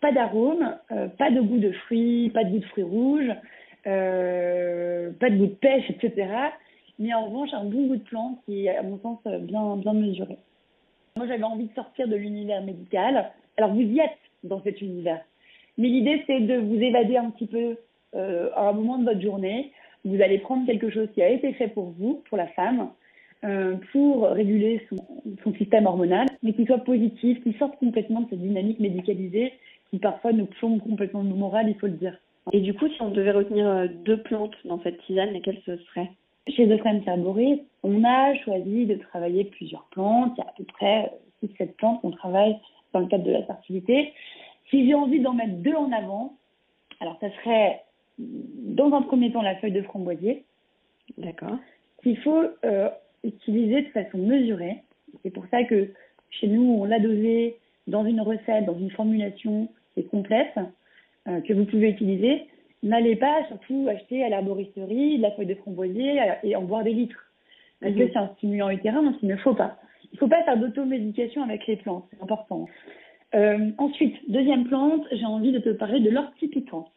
Pas 0.00 0.12
d'arôme, 0.12 0.76
euh, 0.92 1.08
pas 1.08 1.30
de 1.30 1.40
goût 1.40 1.58
de 1.58 1.72
fruits, 1.72 2.30
pas 2.30 2.44
de 2.44 2.50
goût 2.50 2.58
de 2.58 2.64
fruits 2.66 2.84
rouges, 2.84 3.34
euh, 3.86 5.10
pas 5.18 5.30
de 5.30 5.36
goût 5.36 5.46
de 5.46 5.54
pêche, 5.54 5.90
etc 5.90 6.50
mais 7.00 7.14
en 7.14 7.24
revanche 7.24 7.52
un 7.54 7.64
bon 7.64 7.86
goût 7.88 7.96
de 7.96 8.02
plante 8.02 8.38
qui 8.44 8.66
est 8.66 8.76
à 8.76 8.82
mon 8.82 9.00
sens 9.00 9.18
bien, 9.24 9.76
bien 9.76 9.94
mesuré. 9.94 10.36
Moi 11.16 11.26
j'avais 11.26 11.42
envie 11.42 11.66
de 11.66 11.74
sortir 11.74 12.06
de 12.06 12.14
l'univers 12.14 12.62
médical. 12.62 13.32
Alors 13.56 13.72
vous 13.72 13.80
y 13.80 13.98
êtes 13.98 14.18
dans 14.44 14.62
cet 14.62 14.80
univers. 14.82 15.24
Mais 15.78 15.88
l'idée 15.88 16.22
c'est 16.26 16.40
de 16.40 16.58
vous 16.58 16.76
évader 16.76 17.16
un 17.16 17.30
petit 17.30 17.46
peu 17.46 17.76
à 18.14 18.68
un 18.68 18.72
moment 18.72 18.98
de 18.98 19.04
votre 19.04 19.20
journée. 19.20 19.72
Vous 20.04 20.20
allez 20.22 20.38
prendre 20.38 20.66
quelque 20.66 20.90
chose 20.90 21.08
qui 21.14 21.22
a 21.22 21.28
été 21.28 21.52
fait 21.54 21.68
pour 21.68 21.90
vous, 21.98 22.22
pour 22.28 22.38
la 22.38 22.46
femme, 22.48 22.90
euh, 23.44 23.76
pour 23.92 24.28
réguler 24.28 24.86
son, 24.88 24.96
son 25.44 25.54
système 25.54 25.86
hormonal. 25.86 26.26
mais 26.42 26.52
qui 26.52 26.66
soit 26.66 26.84
positive, 26.84 27.42
qui 27.42 27.52
sorte 27.54 27.78
complètement 27.78 28.22
de 28.22 28.30
cette 28.30 28.40
dynamique 28.40 28.80
médicalisée 28.80 29.52
qui 29.90 29.98
parfois 29.98 30.32
nous 30.32 30.46
plombe 30.46 30.80
complètement 30.82 31.22
le 31.22 31.30
moral, 31.30 31.68
il 31.68 31.74
faut 31.74 31.86
le 31.86 31.94
dire. 31.94 32.16
Et 32.52 32.60
du 32.60 32.74
coup, 32.74 32.88
si 32.88 33.02
on 33.02 33.10
devait 33.10 33.32
retenir 33.32 33.66
euh, 33.66 33.86
deux 34.04 34.22
plantes 34.22 34.54
dans 34.64 34.80
cette 34.82 35.00
tisane, 35.02 35.30
lesquelles 35.30 35.60
ce 35.66 35.76
seraient? 35.76 36.10
Chez 36.48 36.66
Friends 36.78 37.02
Arborist, 37.06 37.62
on 37.82 38.02
a 38.04 38.34
choisi 38.36 38.86
de 38.86 38.94
travailler 38.94 39.44
plusieurs 39.44 39.84
plantes. 39.90 40.32
Il 40.36 40.40
y 40.40 40.42
a 40.42 40.48
à 40.48 40.54
peu 40.56 40.64
près 40.64 41.12
6-7 41.44 41.72
plantes 41.74 42.00
qu'on 42.00 42.10
travaille 42.10 42.56
dans 42.92 43.00
le 43.00 43.06
cadre 43.06 43.24
de 43.24 43.32
la 43.32 43.42
fertilité. 43.42 44.12
Si 44.70 44.86
j'ai 44.86 44.94
envie 44.94 45.20
d'en 45.20 45.34
mettre 45.34 45.54
deux 45.56 45.74
en 45.74 45.92
avant, 45.92 46.34
alors 47.00 47.16
ça 47.20 47.30
serait 47.42 47.82
dans 48.18 48.92
un 48.92 49.02
premier 49.02 49.32
temps 49.32 49.42
la 49.42 49.56
feuille 49.56 49.72
de 49.72 49.82
framboisier. 49.82 50.44
D'accord. 51.18 51.58
Qu'il 52.02 52.18
faut 52.18 52.44
euh, 52.64 52.88
utiliser 53.24 53.82
de 53.82 53.88
façon 53.88 54.18
mesurée. 54.18 54.78
C'est 55.22 55.30
pour 55.30 55.46
ça 55.50 55.64
que 55.64 55.88
chez 56.30 56.46
nous, 56.46 56.62
on 56.62 56.84
l'a 56.84 57.00
dosé 57.00 57.56
dans 57.86 58.04
une 58.04 58.20
recette, 58.20 58.66
dans 58.66 58.78
une 58.78 58.90
formulation 58.90 59.68
qui 59.92 60.00
est 60.00 60.04
complète, 60.04 60.58
euh, 61.28 61.40
que 61.40 61.52
vous 61.52 61.64
pouvez 61.64 61.90
utiliser. 61.90 62.46
N'allez 62.82 63.16
pas 63.16 63.44
surtout 63.48 63.88
acheter 63.90 64.24
à 64.24 64.28
l'arboristerie 64.28 65.18
de 65.18 65.22
la 65.22 65.32
feuille 65.32 65.46
de 65.46 65.54
framboisier 65.54 66.20
et 66.44 66.56
en 66.56 66.62
boire 66.62 66.84
des 66.84 66.94
litres. 66.94 67.30
Parce 67.80 67.94
que 67.94 68.02
mhm. 68.02 68.10
c'est 68.12 68.18
un 68.18 68.28
stimulant 68.36 68.70
utérin, 68.70 69.02
donc 69.02 69.16
il 69.22 69.28
ne 69.28 69.36
faut 69.36 69.54
pas. 69.54 69.78
Il 70.04 70.16
ne 70.16 70.18
faut 70.18 70.28
pas 70.28 70.42
faire 70.44 70.58
d'automédication 70.58 71.42
avec 71.42 71.66
les 71.66 71.76
plantes, 71.76 72.04
c'est 72.10 72.22
important. 72.22 72.66
Euh, 73.34 73.70
ensuite, 73.78 74.16
deuxième 74.28 74.64
plante, 74.64 75.06
j'ai 75.12 75.24
envie 75.24 75.52
de 75.52 75.60
te 75.60 75.70
parler 75.70 76.00
de 76.00 76.10
l'ortie 76.10 76.48
piquante. 76.48 76.90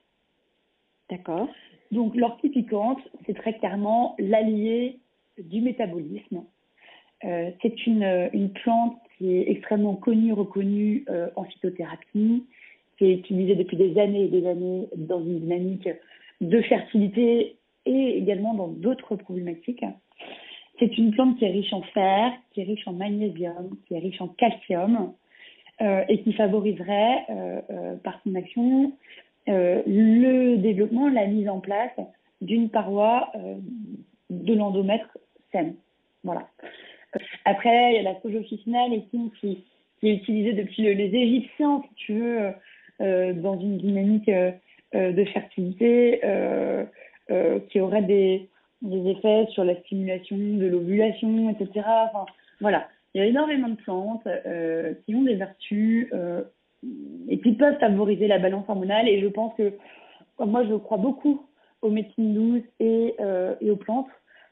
D'accord. 1.09 1.49
Donc 1.91 2.15
l'ortie 2.15 2.49
piquante, 2.49 2.99
c'est 3.25 3.35
très 3.35 3.53
clairement 3.53 4.15
l'allié 4.17 4.99
du 5.37 5.61
métabolisme. 5.61 6.43
Euh, 7.23 7.51
c'est 7.61 7.87
une, 7.87 8.29
une, 8.33 8.49
plante 8.49 8.97
qui 9.17 9.37
est 9.37 9.49
extrêmement 9.49 9.95
connue, 9.95 10.33
reconnue 10.33 11.05
euh, 11.09 11.29
en 11.35 11.43
phytothérapie, 11.45 12.45
qui 12.97 13.05
est 13.05 13.13
utilisée 13.13 13.55
depuis 13.55 13.77
des 13.77 13.97
années 13.99 14.25
et 14.25 14.27
des 14.27 14.47
années 14.47 14.87
dans 14.97 15.21
une 15.21 15.39
dynamique 15.39 15.87
de 16.41 16.61
fertilité 16.63 17.57
et 17.85 18.17
également 18.17 18.53
dans 18.53 18.67
d'autres 18.67 19.15
problématiques. 19.15 19.85
C'est 20.79 20.97
une 20.97 21.11
plante 21.11 21.37
qui 21.37 21.45
est 21.45 21.51
riche 21.51 21.73
en 21.73 21.83
fer, 21.93 22.33
qui 22.53 22.61
est 22.61 22.65
riche 22.65 22.87
en 22.87 22.93
magnésium, 22.93 23.77
qui 23.87 23.93
est 23.93 23.99
riche 23.99 24.19
en 24.19 24.27
calcium 24.29 25.13
euh, 25.81 26.03
et 26.09 26.21
qui 26.23 26.33
favoriserait 26.33 27.25
par 28.03 28.19
son 28.23 28.35
action 28.35 28.93
le 29.47 30.58
développement, 30.58 31.10
la 31.10 31.27
mise 31.27 31.49
en 31.49 31.60
place 31.60 31.91
d'une 32.41 32.69
paroi 32.69 33.32
de 34.29 34.53
l'endomètre 34.53 35.17
saine. 35.51 35.75
Voilà. 36.23 36.47
Après, 37.45 37.91
il 37.91 37.95
y 37.95 37.99
a 37.99 38.13
la 38.13 38.19
sojofichinale 38.21 39.01
qui, 39.12 39.32
qui 39.99 40.10
est 40.10 40.15
utilisée 40.15 40.53
depuis 40.53 40.84
les 40.95 41.15
Égyptiens, 41.15 41.84
si 41.88 41.95
tu 41.95 42.13
veux, 42.13 42.53
dans 43.34 43.60
une 43.60 43.77
dynamique 43.77 44.29
de 44.93 45.25
fertilité 45.25 46.21
qui 47.69 47.79
aurait 47.79 48.03
des, 48.03 48.49
des 48.84 49.12
effets 49.12 49.47
sur 49.51 49.63
la 49.63 49.75
stimulation 49.82 50.38
de 50.38 50.67
l'ovulation, 50.67 51.49
etc. 51.49 51.86
Enfin, 51.86 52.25
voilà, 52.60 52.88
il 53.13 53.19
y 53.19 53.21
a 53.21 53.27
énormément 53.27 53.69
de 53.69 53.75
plantes 53.75 54.27
euh, 54.27 54.93
qui 55.06 55.15
ont 55.15 55.23
des 55.23 55.36
vertus 55.36 56.10
euh, 56.13 56.43
et 57.30 57.39
qui 57.39 57.54
peuvent 57.54 57.78
favoriser 57.80 58.28
la 58.28 58.39
balance 58.39 58.67
hormonale. 58.67 59.08
Et 59.08 59.22
je 59.22 59.28
pense 59.28 59.54
que, 59.56 59.74
moi, 60.39 60.65
je 60.65 60.76
crois 60.76 60.98
beaucoup 60.98 61.46
aux 61.82 61.89
médecines 61.89 62.34
douces 62.34 62.69
et, 62.80 63.15
euh, 63.19 63.56
et 63.62 63.72
aux 63.72 63.76
plantes. 63.76 64.08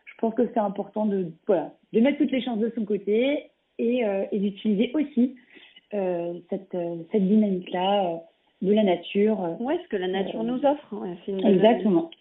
Je 0.06 0.14
pense 0.20 0.34
que 0.36 0.48
c'est 0.54 0.60
important 0.60 1.06
de, 1.06 1.32
voilà, 1.48 1.74
de 1.94 2.00
mettre 2.00 2.18
toutes 2.18 2.32
les 2.32 2.42
chances 2.42 2.60
de 2.60 2.72
son 2.76 2.86
côté 2.86 3.52
et, 3.80 4.04
et 4.32 4.40
d'utiliser 4.40 4.92
aussi 4.94 5.36
cette, 5.92 6.78
cette 7.12 7.28
dynamique-là 7.28 8.22
de 8.62 8.74
la 8.74 8.84
nature. 8.84 9.58
Oui, 9.60 9.74
ce 9.84 9.88
que 9.88 9.98
la 9.98 10.08
nature 10.08 10.44
nous 10.44 10.64
offre. 10.64 10.94
Hein. 10.94 11.16
Exactement 11.44 12.12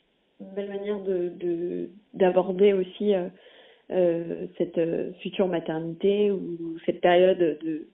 une 0.40 0.54
belle 0.54 0.68
manière 0.68 1.00
de 1.00 1.90
d'aborder 2.14 2.72
aussi 2.72 3.14
euh, 3.14 3.28
euh, 3.90 4.46
cette 4.58 4.78
euh, 4.78 5.12
future 5.22 5.48
maternité 5.48 6.30
ou 6.30 6.76
cette 6.86 7.00
période 7.00 7.38
de 7.38 7.88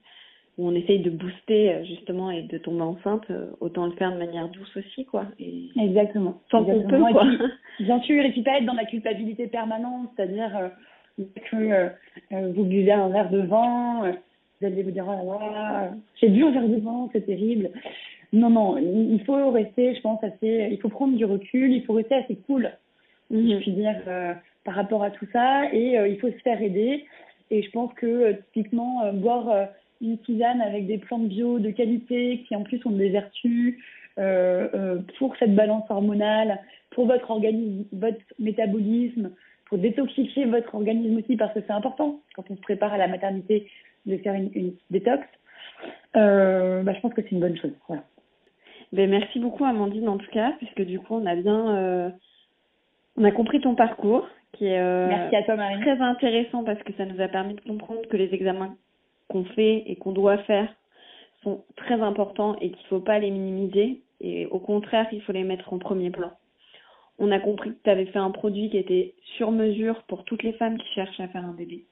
où 0.57 0.67
on 0.67 0.73
essaye 0.73 0.99
de 0.99 1.09
booster 1.09 1.83
justement 1.85 2.31
et 2.31 2.41
de 2.43 2.57
tomber 2.57 2.81
enceinte, 2.81 3.25
autant 3.59 3.85
le 3.85 3.91
faire 3.93 4.11
de 4.11 4.17
manière 4.17 4.49
douce 4.49 4.75
aussi, 4.75 5.05
quoi. 5.05 5.25
Et 5.39 5.69
Exactement. 5.79 6.41
Sans 6.49 6.63
qu'on 6.63 6.81
peut, 6.87 6.99
quoi. 7.11 7.25
bien 7.79 8.01
sûr, 8.01 8.23
et 8.23 8.31
puis 8.31 8.41
pas 8.41 8.57
être 8.57 8.65
dans 8.65 8.73
la 8.73 8.85
culpabilité 8.85 9.47
permanente, 9.47 10.09
c'est-à-dire 10.15 10.71
que 11.17 11.91
vous 12.53 12.63
buvez 12.63 12.91
un 12.91 13.09
verre 13.09 13.29
de 13.29 13.41
vin, 13.41 14.15
vous 14.59 14.67
allez 14.67 14.81
vous 14.81 14.91
dire, 14.91 15.05
oh 15.07 15.39
là 15.39 15.51
là, 15.51 15.91
j'ai 16.19 16.29
bu 16.29 16.43
un 16.43 16.51
verre 16.51 16.67
de 16.67 16.79
vin, 16.79 17.09
c'est 17.13 17.25
terrible. 17.25 17.69
Non, 18.33 18.49
non, 18.49 18.77
il 18.77 19.21
faut 19.25 19.51
rester, 19.51 19.95
je 19.95 20.01
pense, 20.01 20.21
assez. 20.23 20.69
Il 20.71 20.79
faut 20.81 20.89
prendre 20.89 21.15
du 21.15 21.25
recul, 21.25 21.71
il 21.71 21.83
faut 21.85 21.93
rester 21.93 22.15
assez 22.15 22.35
cool, 22.47 22.71
mhm. 23.29 23.49
je 23.49 23.57
puis 23.57 23.71
dire, 23.71 24.01
euh, 24.07 24.33
par 24.65 24.75
rapport 24.75 25.03
à 25.03 25.11
tout 25.11 25.27
ça. 25.31 25.71
Et 25.73 25.97
euh, 25.97 26.07
il 26.07 26.19
faut 26.19 26.29
se 26.29 26.41
faire 26.43 26.61
aider. 26.61 27.05
Et 27.51 27.61
je 27.61 27.71
pense 27.71 27.93
que, 27.93 28.05
euh, 28.05 28.33
typiquement, 28.53 29.13
boire 29.13 29.69
une 30.01 30.17
tisane 30.19 30.61
avec 30.61 30.87
des 30.87 30.97
plantes 30.97 31.27
bio 31.27 31.59
de 31.59 31.71
qualité 31.71 32.43
qui, 32.47 32.55
en 32.55 32.63
plus, 32.63 32.85
ont 32.85 32.91
des 32.91 33.09
vertus 33.09 33.79
pour 35.19 35.35
cette 35.37 35.53
balance 35.53 35.83
hormonale, 35.89 36.59
pour 36.89 37.05
votre 37.05 37.29
organisme, 37.29 37.85
votre 37.93 38.17
métabolisme, 38.39 39.31
pour 39.65 39.77
détoxifier 39.77 40.45
votre 40.45 40.73
organisme 40.73 41.17
aussi, 41.17 41.37
parce 41.37 41.53
que 41.53 41.59
c'est 41.61 41.73
important 41.73 42.19
quand 42.35 42.49
on 42.49 42.55
se 42.55 42.61
prépare 42.61 42.93
à 42.93 42.97
la 42.97 43.07
maternité 43.07 43.69
de 44.07 44.17
faire 44.17 44.33
une, 44.33 44.49
une 44.55 44.73
détox. 44.89 45.23
bah, 46.13 46.93
je 46.93 46.99
pense 46.99 47.13
que 47.13 47.21
c'est 47.21 47.31
une 47.31 47.41
bonne 47.41 47.57
chose. 47.57 47.73
Voilà. 47.87 48.03
Ben, 48.93 49.09
merci 49.09 49.39
beaucoup 49.39 49.65
Amandine 49.65 50.07
en 50.07 50.17
tout 50.17 50.31
cas, 50.31 50.53
puisque 50.59 50.81
du 50.81 50.99
coup 50.99 51.15
on 51.15 51.25
a 51.25 51.35
bien 51.35 51.75
euh, 51.75 52.09
on 53.17 53.23
a 53.25 53.31
compris 53.31 53.59
ton 53.59 53.75
parcours 53.75 54.27
qui 54.53 54.65
est 54.65 54.79
euh, 54.79 55.07
merci 55.07 55.35
à 55.35 55.43
toi, 55.43 55.57
très 55.81 55.99
intéressant 55.99 56.63
parce 56.63 56.81
que 56.83 56.93
ça 56.93 57.05
nous 57.05 57.19
a 57.21 57.27
permis 57.27 57.55
de 57.55 57.61
comprendre 57.61 58.07
que 58.09 58.15
les 58.15 58.33
examens 58.33 58.75
qu'on 59.27 59.43
fait 59.43 59.83
et 59.85 59.95
qu'on 59.95 60.11
doit 60.11 60.37
faire 60.39 60.69
sont 61.43 61.63
très 61.75 62.01
importants 62.01 62.55
et 62.55 62.69
qu'il 62.69 62.83
ne 62.83 62.87
faut 62.87 62.99
pas 62.99 63.19
les 63.19 63.31
minimiser. 63.31 64.01
Et 64.21 64.47
au 64.47 64.59
contraire 64.59 65.07
il 65.11 65.21
faut 65.21 65.31
les 65.31 65.43
mettre 65.43 65.73
en 65.73 65.79
premier 65.79 66.09
plan. 66.09 66.31
On 67.19 67.31
a 67.31 67.39
compris 67.39 67.71
que 67.71 67.83
tu 67.83 67.89
avais 67.89 68.05
fait 68.05 68.19
un 68.19 68.31
produit 68.31 68.69
qui 68.69 68.77
était 68.77 69.15
sur 69.37 69.51
mesure 69.51 70.03
pour 70.03 70.23
toutes 70.23 70.43
les 70.43 70.53
femmes 70.53 70.77
qui 70.77 70.87
cherchent 70.93 71.19
à 71.19 71.27
faire 71.27 71.45
un 71.45 71.53
bébé. 71.53 71.85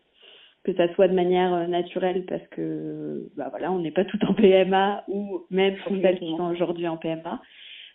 Que 0.63 0.73
ça 0.73 0.91
soit 0.95 1.07
de 1.07 1.13
manière 1.13 1.53
euh, 1.53 1.67
naturelle 1.67 2.25
parce 2.25 2.45
que 2.47 3.29
bah 3.35 3.47
voilà 3.49 3.71
on 3.71 3.79
n'est 3.79 3.91
pas 3.91 4.05
tout 4.05 4.19
en 4.25 4.33
PMA 4.33 5.03
ou 5.07 5.41
même 5.49 5.75
pour 5.83 5.95
celles 6.01 6.19
qui 6.19 6.35
sont 6.35 6.49
aujourd'hui 6.51 6.87
en 6.87 6.97
PMA 6.97 7.39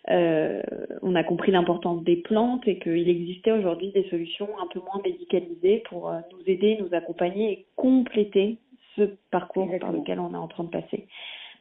euh, 0.09 0.61
on 1.03 1.13
a 1.13 1.23
compris 1.23 1.51
l'importance 1.51 2.03
des 2.03 2.15
plantes 2.15 2.67
et 2.67 2.79
qu'il 2.79 3.07
existait 3.07 3.51
aujourd'hui 3.51 3.91
des 3.91 4.09
solutions 4.09 4.49
un 4.59 4.67
peu 4.67 4.79
moins 4.79 5.01
médicalisées 5.03 5.83
pour 5.89 6.09
euh, 6.09 6.19
nous 6.31 6.41
aider, 6.47 6.79
nous 6.81 6.95
accompagner 6.95 7.51
et 7.51 7.65
compléter 7.75 8.57
ce 8.95 9.03
parcours 9.31 9.69
par 9.79 9.91
lequel 9.91 10.19
on 10.19 10.33
est 10.33 10.37
en 10.37 10.47
train 10.47 10.63
de 10.63 10.69
passer. 10.69 11.07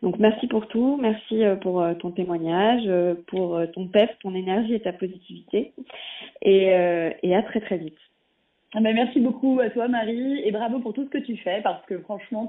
Donc 0.02 0.18
merci 0.18 0.46
pour 0.46 0.66
tout, 0.68 0.98
merci 1.00 1.42
pour 1.60 1.84
ton 1.98 2.10
témoignage, 2.10 2.88
pour 3.26 3.60
ton 3.74 3.86
PEF, 3.86 4.10
ton 4.22 4.34
énergie 4.34 4.74
et 4.74 4.80
ta 4.80 4.94
positivité 4.94 5.72
et, 6.40 6.72
et 7.22 7.36
à 7.36 7.42
très 7.42 7.60
très 7.60 7.76
vite. 7.76 7.98
Ah 8.72 8.80
ben, 8.80 8.94
merci 8.94 9.18
beaucoup 9.18 9.58
à 9.58 9.68
toi 9.68 9.88
Marie 9.88 10.42
et 10.44 10.52
bravo 10.52 10.78
pour 10.78 10.92
tout 10.92 11.04
ce 11.04 11.10
que 11.10 11.18
tu 11.18 11.36
fais 11.38 11.60
parce 11.60 11.84
que 11.86 11.98
franchement 11.98 12.48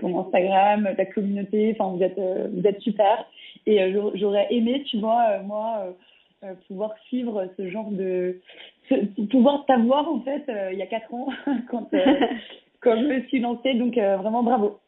ton, 0.00 0.18
Instagram, 0.18 0.88
ta 0.96 1.06
communauté, 1.06 1.76
enfin 1.78 1.96
vous 1.96 2.02
êtes 2.02 2.18
euh, 2.18 2.48
vous 2.52 2.66
êtes 2.66 2.80
super 2.80 3.24
et 3.64 3.80
euh, 3.80 4.10
j'aurais 4.14 4.48
aimé 4.50 4.82
tu 4.86 4.98
vois 4.98 5.24
euh, 5.30 5.42
moi 5.44 5.94
pouvoir 6.66 6.94
suivre 7.06 7.48
ce 7.56 7.70
genre 7.70 7.92
de 7.92 8.40
pouvoir 9.30 9.64
t'avoir 9.66 10.08
en 10.08 10.20
fait 10.20 10.42
il 10.72 10.78
y 10.78 10.82
a 10.82 10.86
quatre 10.86 11.14
ans 11.14 11.28
quand 11.70 11.90
quand 12.86 12.96
je 12.96 13.04
me 13.04 13.20
suis 13.26 13.40
lancée 13.40 13.74
donc 13.74 13.94
vraiment 13.96 14.44
bravo. 14.44 14.78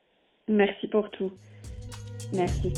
Merci 0.46 0.86
pour 0.86 1.10
tout. 1.10 1.32
Merci. 2.32 2.72